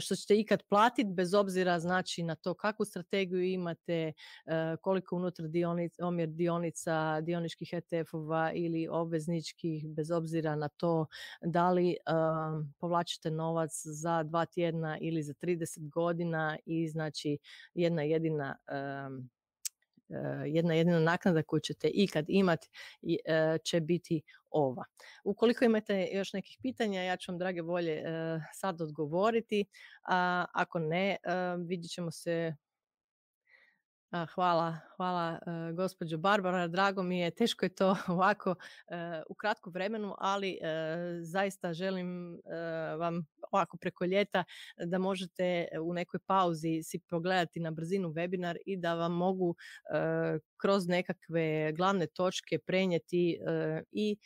što 0.00 0.16
ćete 0.16 0.38
ikad 0.40 0.62
platiti 0.68 1.10
bez 1.12 1.34
obzira 1.34 1.80
znači 1.80 2.22
na 2.22 2.34
to 2.34 2.54
kakvu 2.54 2.84
strategiju 2.84 3.42
imate, 3.42 4.12
koliko 4.80 5.16
unutar 5.16 5.48
dionic, 5.48 5.94
omjer 5.98 6.28
dionica, 6.38 7.20
dioničkih 7.20 7.72
ETF-ova 7.72 8.52
ili 8.54 8.88
obvezničkih, 8.90 9.88
bez 9.88 10.10
obzira 10.10 10.56
na 10.56 10.68
to 10.68 11.06
da 11.42 11.70
li 11.70 11.96
um, 11.96 12.74
povlačite 12.78 13.30
novac 13.30 13.70
za 13.84 14.22
dva 14.22 14.46
tjedna 14.46 14.98
ili 15.00 15.22
za 15.22 15.34
30 15.34 15.88
godina 15.88 16.56
i 16.66 16.88
znači 16.88 17.38
jedna 17.74 18.02
jedina 18.02 18.56
um, 19.08 19.28
jedna 20.46 20.74
jedina 20.74 21.00
naknada 21.00 21.42
koju 21.42 21.60
ćete 21.60 21.88
ikad 21.88 22.24
imati 22.28 22.68
će 23.64 23.80
biti 23.80 24.22
ova. 24.50 24.84
Ukoliko 25.24 25.64
imate 25.64 26.08
još 26.12 26.32
nekih 26.32 26.58
pitanja, 26.62 27.02
ja 27.02 27.16
ću 27.16 27.32
vam 27.32 27.38
drage 27.38 27.62
volje 27.62 28.02
sad 28.54 28.80
odgovoriti, 28.80 29.64
a 30.08 30.44
ako 30.52 30.78
ne, 30.78 31.16
vidjet 31.66 31.90
ćemo 31.90 32.10
se 32.10 32.54
Hvala, 34.10 34.76
hvala 34.96 35.38
e, 35.46 35.72
gospođo 35.72 36.18
Barbara. 36.18 36.66
Drago 36.66 37.02
mi 37.02 37.18
je, 37.18 37.30
teško 37.30 37.64
je 37.64 37.74
to 37.74 37.96
ovako 38.08 38.54
e, 38.88 39.22
u 39.28 39.34
kratkom 39.34 39.72
vremenu, 39.72 40.14
ali 40.18 40.50
e, 40.50 40.58
zaista 41.22 41.72
želim 41.72 42.40
vam 42.98 43.26
ovako 43.52 43.76
preko 43.76 44.04
ljeta 44.04 44.44
da 44.86 44.98
možete 44.98 45.68
u 45.82 45.92
nekoj 45.92 46.20
pauzi 46.26 46.82
si 46.82 46.98
pogledati 46.98 47.60
na 47.60 47.70
brzinu 47.70 48.08
webinar 48.08 48.56
i 48.66 48.76
da 48.76 48.94
vam 48.94 49.12
mogu 49.12 49.54
kroz 50.56 50.88
nekakve 50.88 51.72
glavne 51.72 52.06
točke 52.06 52.58
prenijeti 52.58 53.38
i 53.92 54.16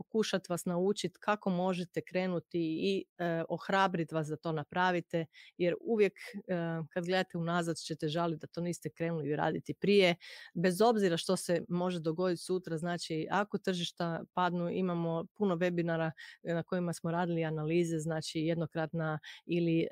pokušati 0.00 0.46
vas 0.48 0.64
naučiti 0.64 1.18
kako 1.20 1.50
možete 1.50 2.00
krenuti 2.00 2.58
i 2.58 3.04
e, 3.18 3.44
ohrabriti 3.48 4.14
vas 4.14 4.26
da 4.28 4.36
to 4.36 4.52
napravite, 4.52 5.26
jer 5.56 5.74
uvijek 5.80 6.12
e, 6.12 6.54
kad 6.90 7.04
gledate 7.04 7.38
unazad 7.38 7.76
ćete 7.76 8.08
žaliti 8.08 8.40
da 8.40 8.46
to 8.46 8.60
niste 8.60 8.90
krenuli 8.90 9.36
raditi 9.36 9.74
prije, 9.74 10.14
bez 10.54 10.80
obzira 10.80 11.16
što 11.16 11.36
se 11.36 11.64
može 11.68 12.00
dogoditi 12.00 12.42
sutra, 12.42 12.78
znači 12.78 13.26
ako 13.30 13.58
tržišta 13.58 14.22
padnu, 14.34 14.70
imamo 14.70 15.24
puno 15.34 15.56
webinara 15.56 16.10
e, 16.42 16.54
na 16.54 16.62
kojima 16.62 16.92
smo 16.92 17.10
radili 17.10 17.44
analize, 17.44 17.98
znači 17.98 18.40
jednokratna 18.40 19.18
ili 19.46 19.86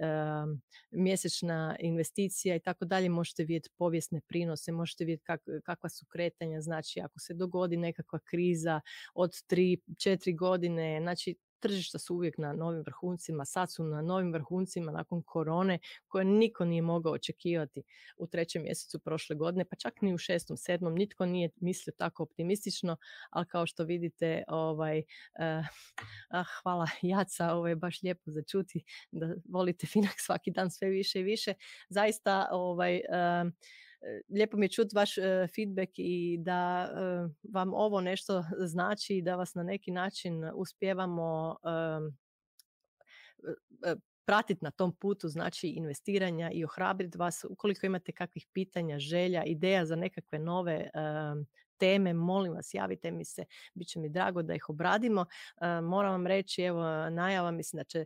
mjesečna 0.91 1.77
investicija 1.81 2.57
i 2.57 2.61
tako 2.61 2.85
dalje, 2.85 3.09
možete 3.09 3.43
vidjeti 3.43 3.71
povijesne 3.77 4.21
prinose, 4.29 4.73
možete 4.73 5.05
vidjeti 5.05 5.25
kak, 5.25 5.41
kakva 5.65 5.89
su 5.89 6.07
kretanja, 6.07 6.61
znači 6.61 7.01
ako 7.01 7.19
se 7.19 7.35
dogodi 7.35 7.77
nekakva 7.77 8.19
kriza 8.25 8.81
od 9.15 9.31
3, 9.31 9.79
četiri 9.99 10.33
godine, 10.33 10.99
znači 11.03 11.37
tržišta 11.61 11.99
su 11.99 12.15
uvijek 12.15 12.39
na 12.39 12.53
novim 12.53 12.83
vrhuncima, 12.87 13.45
sad 13.45 13.73
su 13.73 13.85
na 13.85 14.03
novim 14.03 14.33
vrhuncima 14.33 14.93
nakon 14.93 15.23
korone 15.23 15.79
koje 16.09 16.25
niko 16.25 16.65
nije 16.65 16.83
mogao 16.83 17.13
očekivati 17.13 17.83
u 18.17 18.27
trećem 18.27 18.63
mjesecu 18.63 18.99
prošle 18.99 19.37
godine, 19.37 19.65
pa 19.65 19.77
čak 19.77 20.03
ni 20.03 20.15
u 20.15 20.19
šestom, 20.19 20.57
sedmom, 20.57 20.95
nitko 20.95 21.27
nije 21.27 21.51
mislio 21.57 21.93
tako 21.99 22.23
optimistično, 22.23 22.97
ali 23.31 23.47
kao 23.47 23.67
što 23.67 23.85
vidite, 23.85 24.43
ovaj, 24.49 24.99
uh, 24.99 25.67
ah, 26.31 26.45
hvala 26.63 26.87
Jaca, 27.03 27.53
ovo 27.53 27.69
je 27.69 27.77
baš 27.77 28.03
lijepo 28.03 28.31
za 28.31 28.43
čuti 28.43 28.85
da 29.13 29.35
volite 29.49 29.87
Finax 29.95 30.15
svaki 30.17 30.51
dan 30.51 30.71
sve 30.71 30.89
više 30.89 31.21
i 31.21 31.23
više. 31.23 31.55
Zaista, 31.89 32.49
ovaj, 32.53 32.95
uh, 32.97 33.53
lijepo 34.29 34.57
mi 34.57 34.65
je 34.65 34.71
čuti 34.71 34.97
vaš 34.97 35.19
e, 35.19 35.47
feedback 35.55 35.93
i 35.97 36.39
da 36.41 36.89
e, 36.91 37.29
vam 37.53 37.75
ovo 37.75 38.01
nešto 38.01 38.45
znači 38.59 39.23
da 39.23 39.37
vas 39.37 39.55
na 39.55 39.63
neki 39.63 39.91
način 39.91 40.51
uspijevamo 40.55 41.57
e, 43.85 43.95
pratiti 44.27 44.65
na 44.65 44.71
tom 44.71 44.97
putu 44.97 45.29
znači 45.29 45.69
investiranja 45.69 46.51
i 46.51 46.65
ohrabriti 46.65 47.19
vas. 47.19 47.45
Ukoliko 47.51 47.87
imate 47.87 48.13
kakvih 48.13 48.47
pitanja, 48.53 48.99
želja, 48.99 49.45
ideja 49.45 49.87
za 49.87 49.97
nekakve 49.97 50.39
nove 50.39 50.91
teme, 51.79 52.13
molim 52.15 52.53
vas 52.53 52.75
javite 52.75 53.11
mi 53.11 53.25
se, 53.25 53.45
bit 53.75 53.89
će 53.89 54.01
mi 54.01 54.09
drago 54.09 54.43
da 54.43 54.55
ih 54.55 54.69
obradimo. 54.69 55.27
Moram 55.83 56.13
vam 56.13 56.27
reći, 56.27 56.63
evo 56.63 57.11
najava, 57.11 57.51
mislim 57.51 57.79
da 57.79 57.85
će 57.85 58.05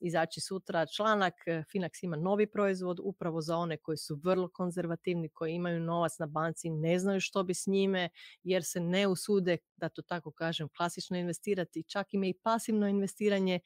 izaći 0.00 0.40
sutra 0.40 0.86
članak, 0.86 1.34
Finax 1.46 2.04
ima 2.04 2.16
novi 2.16 2.46
proizvod 2.46 3.00
upravo 3.02 3.40
za 3.40 3.56
one 3.56 3.76
koji 3.76 3.96
su 3.96 4.20
vrlo 4.24 4.48
konzervativni, 4.54 5.28
koji 5.28 5.52
imaju 5.52 5.80
novac 5.80 6.18
na 6.18 6.26
banci, 6.26 6.70
ne 6.70 6.98
znaju 6.98 7.20
što 7.20 7.42
bi 7.42 7.54
s 7.54 7.66
njime, 7.66 8.08
jer 8.42 8.64
se 8.64 8.80
ne 8.80 9.06
usude, 9.06 9.56
da 9.76 9.88
to 9.88 10.02
tako 10.02 10.30
kažem, 10.30 10.68
klasično 10.76 11.18
investirati, 11.18 11.82
čak 11.82 12.14
ima 12.14 12.26
i 12.26 12.34
pasivno 12.42 12.88
investiranje, 12.88 13.60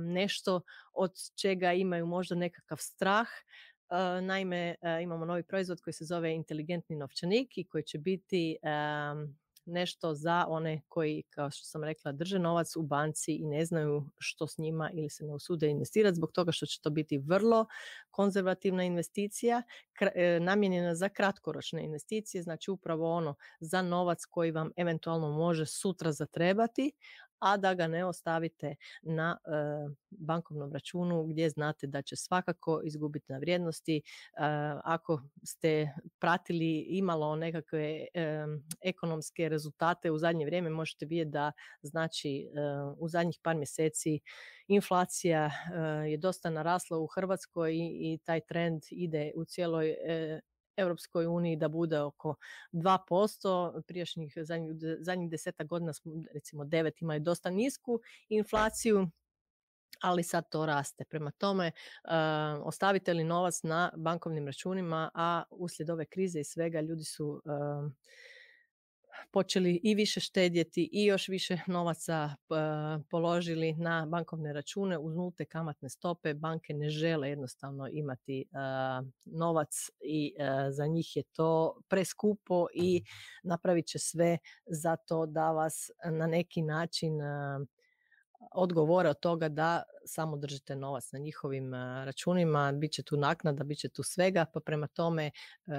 nešto 0.00 0.60
od 0.92 1.12
čega 1.40 1.72
imaju 1.72 2.06
možda 2.06 2.34
nekakav 2.34 2.78
strah, 2.80 3.28
Naime, 4.22 4.74
imamo 5.02 5.24
novi 5.24 5.42
proizvod 5.42 5.80
koji 5.80 5.94
se 5.94 6.04
zove 6.04 6.34
inteligentni 6.34 6.96
novčanik 6.96 7.58
i 7.58 7.64
koji 7.64 7.82
će 7.84 7.98
biti 7.98 8.56
nešto 9.68 10.14
za 10.14 10.44
one 10.48 10.80
koji, 10.88 11.22
kao 11.30 11.50
što 11.50 11.64
sam 11.64 11.84
rekla, 11.84 12.12
drže 12.12 12.38
novac 12.38 12.76
u 12.76 12.82
banci 12.82 13.32
i 13.32 13.46
ne 13.46 13.64
znaju 13.64 14.10
što 14.18 14.46
s 14.46 14.58
njima 14.58 14.90
ili 14.94 15.10
se 15.10 15.24
ne 15.24 15.34
usude 15.34 15.68
investirati 15.68 16.16
zbog 16.16 16.32
toga 16.32 16.52
što 16.52 16.66
će 16.66 16.80
to 16.82 16.90
biti 16.90 17.18
vrlo 17.18 17.66
konzervativna 18.10 18.84
investicija, 18.84 19.62
namijenjena 20.40 20.94
za 20.94 21.08
kratkoročne 21.08 21.84
investicije, 21.84 22.42
znači 22.42 22.70
upravo 22.70 23.12
ono 23.12 23.34
za 23.60 23.82
novac 23.82 24.24
koji 24.24 24.50
vam 24.50 24.70
eventualno 24.76 25.30
može 25.30 25.66
sutra 25.66 26.12
zatrebati, 26.12 26.92
a 27.40 27.56
da 27.56 27.74
ga 27.74 27.86
ne 27.86 28.04
ostavite 28.04 28.74
na 29.02 29.38
e, 29.44 29.50
bankovnom 30.10 30.72
računu 30.72 31.24
gdje 31.24 31.50
znate 31.50 31.86
da 31.86 32.02
će 32.02 32.16
svakako 32.16 32.80
izgubiti 32.84 33.32
na 33.32 33.38
vrijednosti. 33.38 33.96
E, 33.96 34.02
ako 34.84 35.22
ste 35.44 35.88
pratili 36.18 36.86
imalo 36.88 37.36
nekakve 37.36 38.06
e, 38.14 38.46
ekonomske 38.80 39.48
rezultate 39.48 40.10
u 40.10 40.18
zadnje 40.18 40.46
vrijeme, 40.46 40.70
možete 40.70 41.06
vidjeti 41.06 41.30
da 41.30 41.52
znači 41.82 42.48
u 42.98 43.08
zadnjih 43.08 43.38
par 43.42 43.56
mjeseci 43.56 44.20
inflacija 44.68 45.50
je 46.08 46.16
dosta 46.16 46.50
narasla 46.50 46.98
u 46.98 47.06
Hrvatskoj 47.06 47.72
i, 47.72 48.12
i 48.12 48.18
taj 48.24 48.40
trend 48.40 48.82
ide 48.90 49.32
u 49.34 49.44
cijeloj 49.44 49.96
Europskoj 50.78 51.26
uniji 51.26 51.56
da 51.56 51.68
bude 51.68 52.00
oko 52.00 52.34
2%. 52.72 53.82
Prijašnjih 53.82 54.32
zadnjih, 54.42 54.72
zadnjih 55.00 55.30
deseta 55.30 55.64
godina 55.64 55.92
smo 55.92 56.12
recimo 56.34 56.64
devet 56.64 57.02
imali 57.02 57.20
dosta 57.20 57.50
nisku 57.50 58.00
inflaciju, 58.28 59.08
ali 60.00 60.22
sad 60.22 60.48
to 60.50 60.66
raste. 60.66 61.04
Prema 61.04 61.30
tome, 61.30 61.72
ostavite 62.62 63.14
li 63.14 63.24
novac 63.24 63.62
na 63.62 63.92
bankovnim 63.96 64.46
računima, 64.46 65.10
a 65.14 65.42
uslijed 65.50 65.90
ove 65.90 66.04
krize 66.04 66.40
i 66.40 66.44
svega 66.44 66.80
ljudi 66.80 67.04
su 67.04 67.42
počeli 69.30 69.80
i 69.82 69.94
više 69.94 70.20
štedjeti 70.20 70.88
i 70.92 71.04
još 71.04 71.28
više 71.28 71.58
novaca 71.66 72.30
položili 73.10 73.74
na 73.74 74.06
bankovne 74.06 74.52
račune 74.52 74.98
uz 74.98 75.14
nulte 75.14 75.44
kamatne 75.44 75.88
stope. 75.88 76.34
Banke 76.34 76.74
ne 76.74 76.90
žele 76.90 77.28
jednostavno 77.28 77.88
imati 77.92 78.44
novac 79.24 79.90
i 80.00 80.34
za 80.70 80.86
njih 80.86 81.16
je 81.16 81.22
to 81.22 81.80
preskupo 81.88 82.66
i 82.74 83.04
napravit 83.42 83.86
će 83.86 83.98
sve 83.98 84.38
za 84.66 84.96
to 84.96 85.26
da 85.26 85.52
vas 85.52 85.90
na 86.04 86.26
neki 86.26 86.62
način 86.62 87.12
odgovore 88.52 89.08
od 89.08 89.20
toga 89.20 89.48
da 89.48 89.82
samo 90.04 90.36
držite 90.36 90.76
novac 90.76 91.12
na 91.12 91.18
njihovim 91.18 91.74
računima, 92.04 92.72
bit 92.72 92.92
će 92.92 93.02
tu 93.02 93.16
naknada, 93.16 93.64
bit 93.64 93.78
će 93.78 93.88
tu 93.88 94.02
svega, 94.02 94.44
pa 94.52 94.60
prema 94.60 94.86
tome 94.86 95.30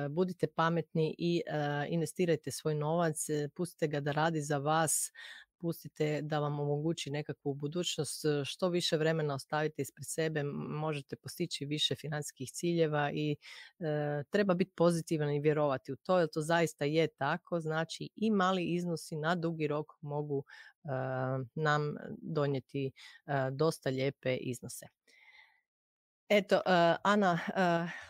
budite 0.10 0.48
pametni 0.48 1.15
i 1.17 1.41
investirajte 1.88 2.52
svoj 2.52 2.76
novac, 2.76 3.30
e, 3.30 3.50
pustite 3.56 3.88
ga 3.88 4.00
da 4.00 4.12
radi 4.12 4.41
za 4.41 4.58
vas, 4.58 5.12
pustite 5.60 6.22
da 6.22 6.39
vam 6.39 6.60
omogući 6.60 7.12
nekakvu 7.12 7.54
budućnost, 7.54 8.22
što 8.45 8.69
više 8.69 8.98
vremena 8.98 9.36
ostavite 9.36 9.82
ispred 9.82 10.06
sebe, 10.08 10.43
možete 10.69 11.15
postići 11.15 11.65
više 11.65 11.95
financijskih 11.95 12.52
ciljeva 12.52 13.12
i 13.13 13.36
e, 13.80 14.24
treba 14.30 14.54
biti 14.54 14.72
pozitivan 14.76 15.32
i 15.32 15.39
vjerovati 15.39 15.91
u 15.91 15.95
to, 15.95 16.19
jer 16.19 16.30
to 16.34 16.41
zaista 16.41 16.86
je 16.86 17.08
tako, 17.08 17.60
znači 17.60 18.10
i 18.15 18.32
mali 18.32 18.63
iznosi 18.65 19.15
na 19.15 19.36
dugi 19.36 19.67
rok 19.67 19.88
mogu 20.02 20.43
e, 20.84 20.89
nam 21.56 21.95
donijeti 22.22 22.86
e, 22.86 22.91
dosta 23.52 23.89
lijepe 23.89 24.36
iznose. 24.36 24.86
Eto, 26.30 26.62
Ana, 27.04 27.39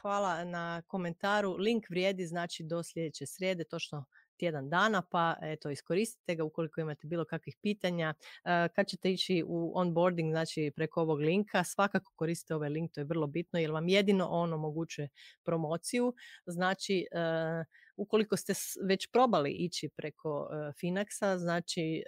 hvala 0.02 0.44
na 0.44 0.82
komentaru. 0.88 1.56
Link 1.58 1.90
vrijedi 1.90 2.26
znači 2.26 2.64
do 2.64 2.84
sljedeće 2.84 3.26
srijede, 3.26 3.64
točno 3.64 4.06
tjedan 4.40 4.70
dana, 4.70 5.02
pa 5.12 5.36
eto, 5.42 5.70
iskoristite 5.70 6.36
ga 6.36 6.44
ukoliko 6.44 6.82
imate 6.82 7.08
bilo 7.08 7.26
kakvih 7.26 7.58
pitanja. 7.62 8.14
Kad 8.76 8.88
ćete 8.88 9.12
ići 9.12 9.44
u 9.48 9.72
onboarding, 9.76 10.32
znači 10.32 10.72
preko 10.76 11.02
ovog 11.02 11.20
linka, 11.20 11.64
svakako 11.64 12.14
koristite 12.16 12.56
ovaj 12.56 12.70
link, 12.70 12.92
to 12.94 13.00
je 13.00 13.06
vrlo 13.06 13.28
bitno 13.28 13.60
jer 13.60 13.72
vam 13.72 13.88
jedino 13.88 14.28
on 14.28 14.54
omogućuje 14.54 15.10
promociju. 15.44 16.14
Znači, 16.46 17.06
ukoliko 17.98 18.38
ste 18.38 18.54
već 18.84 19.12
probali 19.12 19.52
ići 19.52 19.90
preko 19.90 20.50
Finaxa, 20.82 21.38
znači 21.38 22.04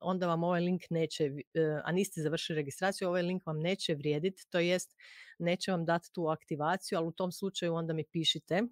onda 0.00 0.26
vam 0.26 0.44
ovaj 0.44 0.60
link 0.60 0.82
neće, 0.90 1.30
a 1.84 1.92
niste 1.92 2.20
završili 2.22 2.56
registraciju, 2.56 3.08
ovaj 3.08 3.22
link 3.22 3.46
vam 3.46 3.60
neće 3.60 3.94
vrijediti, 3.94 4.46
to 4.50 4.58
jest 4.58 4.96
neće 5.38 5.70
vam 5.70 5.84
dati 5.84 6.12
tu 6.12 6.26
aktivaciju, 6.26 6.98
ali 6.98 7.08
u 7.08 7.12
tom 7.12 7.32
slučaju 7.32 7.74
onda 7.74 7.92
mi 7.92 8.04
pišite 8.04 8.62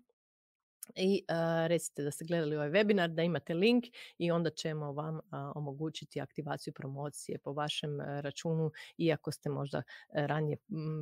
i 0.97 1.25
recite 1.67 2.03
da 2.03 2.11
ste 2.11 2.25
gledali 2.25 2.57
ovaj 2.57 2.71
webinar, 2.71 3.15
da 3.15 3.23
imate 3.23 3.55
link 3.55 3.85
i 4.19 4.31
onda 4.31 4.51
ćemo 4.51 4.93
vam 4.93 5.21
omogućiti 5.55 6.21
aktivaciju 6.21 6.73
promocije 6.73 7.39
po 7.39 7.53
vašem 7.53 8.01
računu, 8.01 8.71
iako 8.99 9.33
ste 9.33 9.51
možda 9.51 9.83
ranije 10.13 10.57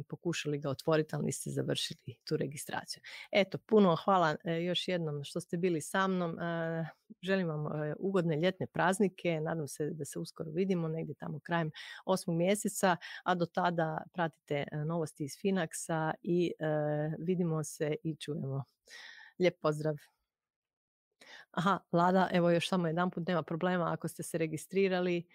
pokušali 0.08 0.58
ga 0.58 0.70
otvoriti, 0.70 1.16
ali 1.16 1.24
niste 1.24 1.50
završili 1.50 2.14
tu 2.24 2.36
registraciju. 2.36 3.02
Eto, 3.32 3.58
puno 3.58 3.96
hvala 4.04 4.36
još 4.66 4.88
jednom 4.88 5.24
što 5.24 5.40
ste 5.40 5.56
bili 5.56 5.80
sa 5.80 6.06
mnom. 6.06 6.36
Želim 7.22 7.48
vam 7.48 7.66
ugodne 7.98 8.36
ljetne 8.36 8.66
praznike, 8.66 9.40
nadam 9.40 9.68
se 9.68 9.90
da 9.90 10.04
se 10.04 10.18
uskoro 10.18 10.50
vidimo 10.50 10.88
negdje 10.88 11.14
tamo 11.14 11.40
krajem 11.40 11.70
osmog 12.04 12.36
mjeseca, 12.36 12.96
a 13.24 13.34
do 13.34 13.46
tada 13.46 14.02
pratite 14.12 14.64
novosti 14.86 15.24
iz 15.24 15.32
Finaxa 15.44 16.12
i 16.22 16.52
vidimo 17.18 17.64
se 17.64 17.94
i 18.02 18.16
čujemo. 18.16 18.64
Lijep 19.38 19.60
pozdrav. 19.60 19.96
Aha, 21.50 21.78
Lada, 21.92 22.28
evo 22.32 22.50
još 22.50 22.68
samo 22.68 22.86
jedan 22.86 23.10
put, 23.10 23.28
nema 23.28 23.42
problema 23.42 23.92
ako 23.92 24.08
ste 24.08 24.22
se 24.22 24.38
registrirali. 24.38 25.26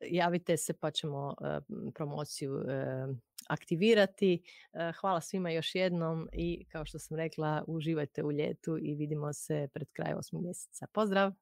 javite 0.00 0.56
se 0.56 0.72
pa 0.72 0.90
ćemo 0.90 1.34
promociju 1.94 2.64
aktivirati. 3.48 4.42
hvala 5.00 5.20
svima 5.20 5.50
još 5.50 5.74
jednom 5.74 6.28
i 6.32 6.64
kao 6.64 6.84
što 6.84 6.98
sam 6.98 7.16
rekla, 7.16 7.64
uživajte 7.66 8.22
u 8.22 8.32
ljetu 8.32 8.78
i 8.78 8.94
vidimo 8.94 9.32
se 9.32 9.68
pred 9.74 9.88
kraj 9.92 10.14
osmog 10.14 10.42
mjeseca. 10.42 10.86
Pozdrav! 10.92 11.32